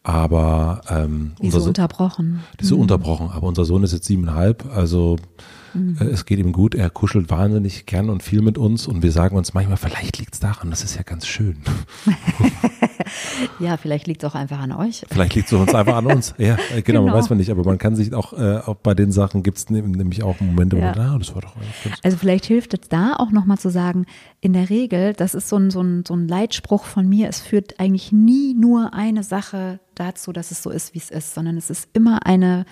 aber 0.03 0.83
ähm, 0.89 1.33
die 1.41 1.51
so 1.51 1.63
unterbrochen. 1.63 2.41
Die 2.61 2.65
so 2.65 2.77
mhm. 2.77 2.83
unterbrochen. 2.83 3.31
Aber 3.31 3.47
unser 3.47 3.65
Sohn 3.65 3.83
ist 3.83 3.93
jetzt 3.93 4.07
siebeneinhalb, 4.07 4.67
also 4.73 5.17
Mhm. 5.77 5.97
Es 6.09 6.25
geht 6.25 6.39
ihm 6.39 6.53
gut, 6.53 6.75
er 6.75 6.91
kuschelt 6.91 7.31
wahnsinnig 7.31 7.87
gern 7.87 8.11
und 8.11 8.23
viel 8.23 8.43
mit 8.43 8.59
uns 8.59 8.87
und 8.87 9.03
wir 9.03 9.13
sagen 9.13 9.37
uns 9.37 9.55
manchmal, 9.55 9.77
vielleicht 9.77 10.19
liegt 10.19 10.35
es 10.35 10.41
daran, 10.41 10.71
das 10.71 10.83
ist 10.83 10.97
ja 10.97 11.03
ganz 11.03 11.27
schön. 11.27 11.59
ja, 13.61 13.77
vielleicht 13.77 14.07
liegt 14.07 14.23
es 14.23 14.31
auch 14.31 14.35
einfach 14.35 14.59
an 14.59 14.73
euch. 14.73 15.05
Vielleicht 15.11 15.35
liegt 15.35 15.49
es 15.49 15.53
uns 15.53 15.75
einfach 15.75 15.97
an 15.97 16.07
uns. 16.07 16.35
Ja, 16.39 16.57
äh, 16.75 16.83
genau, 16.83 17.05
genau. 17.05 17.15
weiß 17.15 17.29
man 17.31 17.39
nicht, 17.39 17.51
aber 17.51 17.65
man 17.65 17.79
kann 17.79 17.97
sich 17.97 18.15
auch, 18.15 18.33
äh, 18.33 18.59
auch 18.59 18.77
bei 18.77 18.95
den 18.95 19.13
Sachen 19.13 19.43
gibt 19.43 19.59
es 19.59 19.71
nämlich 19.71 20.23
auch 20.23 20.41
Momente, 20.41 20.77
wo 20.77 20.81
ja. 20.81 20.95
man, 20.95 20.99
ah, 20.99 21.19
das 21.19 21.35
war 21.35 21.43
doch 21.43 21.55
Also 22.03 22.17
vielleicht 22.17 22.47
hilft 22.47 22.75
es 22.75 22.89
da 22.89 23.15
auch 23.17 23.31
nochmal 23.31 23.59
zu 23.59 23.71
sagen, 23.71 24.07
in 24.41 24.53
der 24.53 24.71
Regel, 24.71 25.13
das 25.13 25.35
ist 25.35 25.49
so 25.49 25.57
ein, 25.57 25.71
so, 25.71 25.81
ein, 25.81 26.05
so 26.07 26.15
ein 26.15 26.29
Leitspruch 26.29 26.85
von 26.85 27.09
mir, 27.09 27.29
es 27.29 27.41
führt 27.41 27.79
eigentlich 27.81 28.13
nie 28.13 28.55
nur 28.55 28.95
eine 28.95 29.23
Sache 29.23 29.81
dazu, 29.95 30.33
dass 30.33 30.51
es 30.51 30.63
so 30.63 30.71
ist, 30.71 30.95
wie 30.95 30.99
es 30.99 31.11
ist, 31.11 31.35
sondern 31.35 31.57
es 31.57 31.71
ist 31.71 31.89
immer 31.93 32.27
eine, 32.27 32.65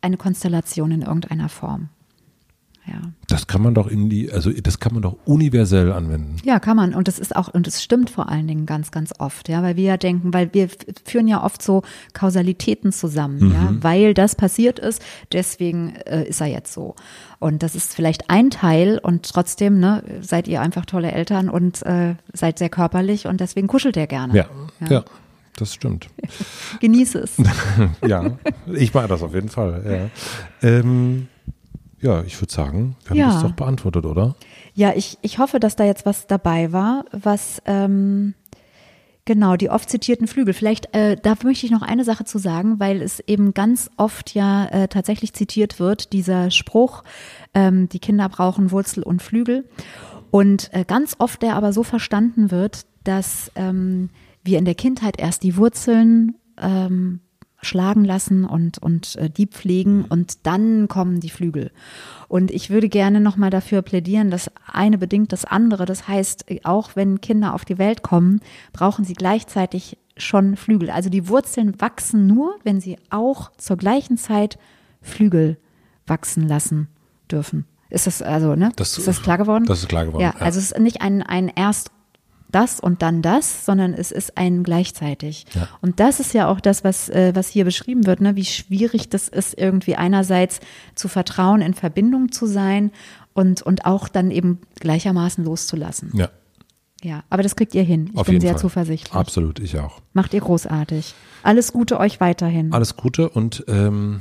eine 0.00 0.16
Konstellation 0.16 0.90
in 0.90 1.02
irgendeiner 1.02 1.48
Form. 1.48 1.88
Ja. 2.86 3.00
Das 3.28 3.46
kann 3.46 3.62
man 3.62 3.74
doch 3.74 3.86
in 3.86 4.08
die, 4.08 4.32
also 4.32 4.50
das 4.50 4.80
kann 4.80 4.94
man 4.94 5.02
doch 5.02 5.16
universell 5.24 5.92
anwenden. 5.92 6.36
Ja, 6.44 6.58
kann 6.58 6.76
man. 6.76 6.94
Und 6.94 7.08
das 7.08 7.18
ist 7.18 7.36
auch, 7.36 7.48
und 7.48 7.66
es 7.68 7.82
stimmt 7.82 8.10
vor 8.10 8.28
allen 8.28 8.48
Dingen 8.48 8.66
ganz, 8.66 8.90
ganz 8.90 9.12
oft, 9.18 9.48
ja, 9.48 9.62
weil 9.62 9.76
wir 9.76 9.84
ja 9.84 9.96
denken, 9.96 10.32
weil 10.32 10.52
wir 10.54 10.68
führen 11.04 11.28
ja 11.28 11.44
oft 11.44 11.62
so 11.62 11.82
Kausalitäten 12.14 12.92
zusammen, 12.92 13.48
mhm. 13.48 13.52
ja, 13.52 13.74
weil 13.80 14.14
das 14.14 14.34
passiert 14.34 14.78
ist, 14.78 15.02
deswegen 15.32 15.94
äh, 16.06 16.24
ist 16.24 16.40
er 16.40 16.48
jetzt 16.48 16.72
so. 16.72 16.96
Und 17.38 17.62
das 17.62 17.74
ist 17.74 17.94
vielleicht 17.94 18.30
ein 18.30 18.50
Teil 18.50 18.98
und 18.98 19.30
trotzdem, 19.30 19.78
ne, 19.78 20.02
seid 20.20 20.48
ihr 20.48 20.60
einfach 20.60 20.86
tolle 20.86 21.12
Eltern 21.12 21.48
und 21.48 21.82
äh, 21.82 22.16
seid 22.32 22.58
sehr 22.58 22.70
körperlich 22.70 23.26
und 23.26 23.40
deswegen 23.40 23.66
kuschelt 23.68 23.96
er 23.96 24.06
gerne. 24.06 24.36
Ja, 24.36 24.46
ja. 24.80 24.86
ja 24.88 25.04
das 25.56 25.74
stimmt. 25.74 26.08
Genieße 26.80 27.18
es. 27.18 27.36
ja, 28.06 28.38
ich 28.72 28.94
mache 28.94 29.08
das 29.08 29.22
auf 29.22 29.34
jeden 29.34 29.48
Fall. 29.48 30.10
Ja. 30.62 30.68
Ähm, 30.68 31.28
ja, 32.00 32.22
ich 32.22 32.40
würde 32.40 32.52
sagen, 32.52 32.96
wir 33.04 33.10
haben 33.10 33.18
ja. 33.18 33.32
das 33.32 33.42
doch 33.42 33.52
beantwortet, 33.52 34.06
oder? 34.06 34.34
Ja, 34.74 34.92
ich, 34.94 35.18
ich 35.22 35.38
hoffe, 35.38 35.60
dass 35.60 35.76
da 35.76 35.84
jetzt 35.84 36.06
was 36.06 36.26
dabei 36.26 36.72
war, 36.72 37.04
was 37.12 37.60
ähm, 37.66 38.34
genau 39.26 39.56
die 39.56 39.70
oft 39.70 39.90
zitierten 39.90 40.26
Flügel. 40.26 40.54
Vielleicht 40.54 40.94
äh, 40.94 41.16
da 41.16 41.34
möchte 41.44 41.66
ich 41.66 41.72
noch 41.72 41.82
eine 41.82 42.04
Sache 42.04 42.24
zu 42.24 42.38
sagen, 42.38 42.80
weil 42.80 43.02
es 43.02 43.20
eben 43.20 43.52
ganz 43.52 43.90
oft 43.96 44.34
ja 44.34 44.66
äh, 44.66 44.88
tatsächlich 44.88 45.34
zitiert 45.34 45.78
wird, 45.78 46.12
dieser 46.12 46.50
Spruch, 46.50 47.04
ähm, 47.54 47.88
die 47.88 47.98
Kinder 47.98 48.28
brauchen 48.28 48.70
Wurzel 48.70 49.02
und 49.02 49.22
Flügel. 49.22 49.68
Und 50.30 50.72
äh, 50.72 50.84
ganz 50.84 51.16
oft 51.18 51.42
der 51.42 51.56
aber 51.56 51.72
so 51.72 51.82
verstanden 51.82 52.50
wird, 52.50 52.86
dass 53.04 53.50
ähm, 53.56 54.10
wir 54.42 54.58
in 54.58 54.64
der 54.64 54.74
Kindheit 54.74 55.18
erst 55.18 55.42
die 55.42 55.56
Wurzeln 55.56 56.36
ähm, 56.58 57.20
schlagen 57.62 58.04
lassen 58.04 58.44
und, 58.44 58.78
und 58.78 59.16
äh, 59.16 59.30
die 59.30 59.46
pflegen 59.46 60.04
und 60.04 60.46
dann 60.46 60.88
kommen 60.88 61.20
die 61.20 61.30
Flügel. 61.30 61.70
Und 62.28 62.50
ich 62.50 62.70
würde 62.70 62.88
gerne 62.88 63.20
nochmal 63.20 63.50
dafür 63.50 63.82
plädieren, 63.82 64.30
dass 64.30 64.50
eine 64.66 64.98
bedingt 64.98 65.32
das 65.32 65.44
andere. 65.44 65.84
Das 65.84 66.08
heißt, 66.08 66.46
auch 66.64 66.90
wenn 66.94 67.20
Kinder 67.20 67.54
auf 67.54 67.64
die 67.64 67.78
Welt 67.78 68.02
kommen, 68.02 68.40
brauchen 68.72 69.04
sie 69.04 69.14
gleichzeitig 69.14 69.98
schon 70.16 70.56
Flügel. 70.56 70.90
Also 70.90 71.10
die 71.10 71.28
Wurzeln 71.28 71.80
wachsen 71.80 72.26
nur, 72.26 72.56
wenn 72.62 72.80
sie 72.80 72.98
auch 73.10 73.50
zur 73.56 73.76
gleichen 73.76 74.16
Zeit 74.16 74.58
Flügel 75.02 75.58
wachsen 76.06 76.46
lassen 76.46 76.88
dürfen. 77.30 77.66
Ist 77.88 78.06
das 78.06 78.22
also, 78.22 78.54
ne? 78.54 78.70
Das, 78.76 78.96
ist 78.96 79.08
das 79.08 79.22
klar 79.22 79.38
geworden? 79.38 79.64
Das 79.66 79.80
ist 79.80 79.88
klar 79.88 80.06
geworden. 80.06 80.22
Ja, 80.22 80.34
ja. 80.38 80.40
also 80.40 80.58
es 80.58 80.72
ist 80.72 80.78
nicht 80.78 81.02
ein, 81.02 81.22
ein 81.22 81.48
erst 81.48 81.90
das 82.50 82.80
und 82.80 83.02
dann 83.02 83.22
das, 83.22 83.64
sondern 83.64 83.94
es 83.94 84.10
ist 84.12 84.36
ein 84.36 84.62
gleichzeitig. 84.62 85.46
Ja. 85.54 85.68
Und 85.80 86.00
das 86.00 86.20
ist 86.20 86.34
ja 86.34 86.48
auch 86.48 86.60
das, 86.60 86.84
was, 86.84 87.08
äh, 87.08 87.32
was 87.34 87.48
hier 87.48 87.64
beschrieben 87.64 88.06
wird, 88.06 88.20
ne? 88.20 88.36
wie 88.36 88.44
schwierig 88.44 89.08
das 89.08 89.28
ist, 89.28 89.58
irgendwie 89.58 89.96
einerseits 89.96 90.60
zu 90.94 91.08
vertrauen, 91.08 91.60
in 91.60 91.74
Verbindung 91.74 92.32
zu 92.32 92.46
sein 92.46 92.90
und, 93.32 93.62
und 93.62 93.86
auch 93.86 94.08
dann 94.08 94.30
eben 94.30 94.58
gleichermaßen 94.80 95.44
loszulassen. 95.44 96.10
Ja. 96.14 96.28
Ja, 97.02 97.24
aber 97.30 97.42
das 97.42 97.56
kriegt 97.56 97.74
ihr 97.74 97.82
hin. 97.82 98.10
Ich 98.12 98.18
Auf 98.18 98.26
bin 98.26 98.42
sehr 98.42 98.50
Fall. 98.50 98.60
zuversichtlich. 98.60 99.14
Absolut, 99.14 99.58
ich 99.58 99.78
auch. 99.78 100.02
Macht 100.12 100.34
ihr 100.34 100.40
großartig. 100.40 101.14
Alles 101.42 101.72
Gute 101.72 101.98
euch 101.98 102.20
weiterhin. 102.20 102.74
Alles 102.74 102.94
Gute 102.96 103.30
und 103.30 103.64
ähm, 103.68 104.20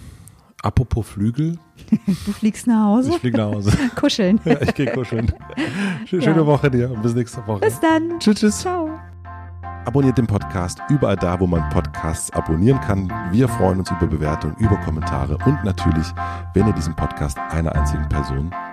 Apropos 0.61 1.07
Flügel. 1.07 1.57
Du 2.05 2.31
fliegst 2.33 2.67
nach 2.67 2.85
Hause? 2.85 3.11
Ich 3.11 3.19
flieg 3.19 3.37
nach 3.37 3.45
Hause. 3.45 3.71
kuscheln. 3.95 4.39
Ja, 4.43 4.61
ich 4.61 4.73
gehe 4.73 4.91
kuscheln. 4.91 5.31
Schöne 6.05 6.25
ja. 6.25 6.45
Woche 6.45 6.69
dir 6.69 6.91
und 6.91 7.01
bis 7.01 7.15
nächste 7.15 7.45
Woche. 7.47 7.61
Bis 7.61 7.79
dann. 7.79 8.19
Tschüss, 8.19 8.39
tschüss. 8.39 8.59
Ciao. 8.59 8.89
Abonniert 9.85 10.17
den 10.17 10.27
Podcast 10.27 10.79
überall 10.89 11.15
da, 11.15 11.39
wo 11.39 11.47
man 11.47 11.67
Podcasts 11.69 12.29
abonnieren 12.31 12.79
kann. 12.81 13.11
Wir 13.31 13.47
freuen 13.47 13.79
uns 13.79 13.89
über 13.89 14.07
Bewertungen, 14.07 14.55
über 14.57 14.75
Kommentare 14.77 15.37
und 15.45 15.63
natürlich, 15.63 16.07
wenn 16.53 16.67
ihr 16.67 16.73
diesen 16.73 16.95
Podcast 16.95 17.37
einer 17.37 17.73
einzigen 17.73 18.07
Person 18.09 18.51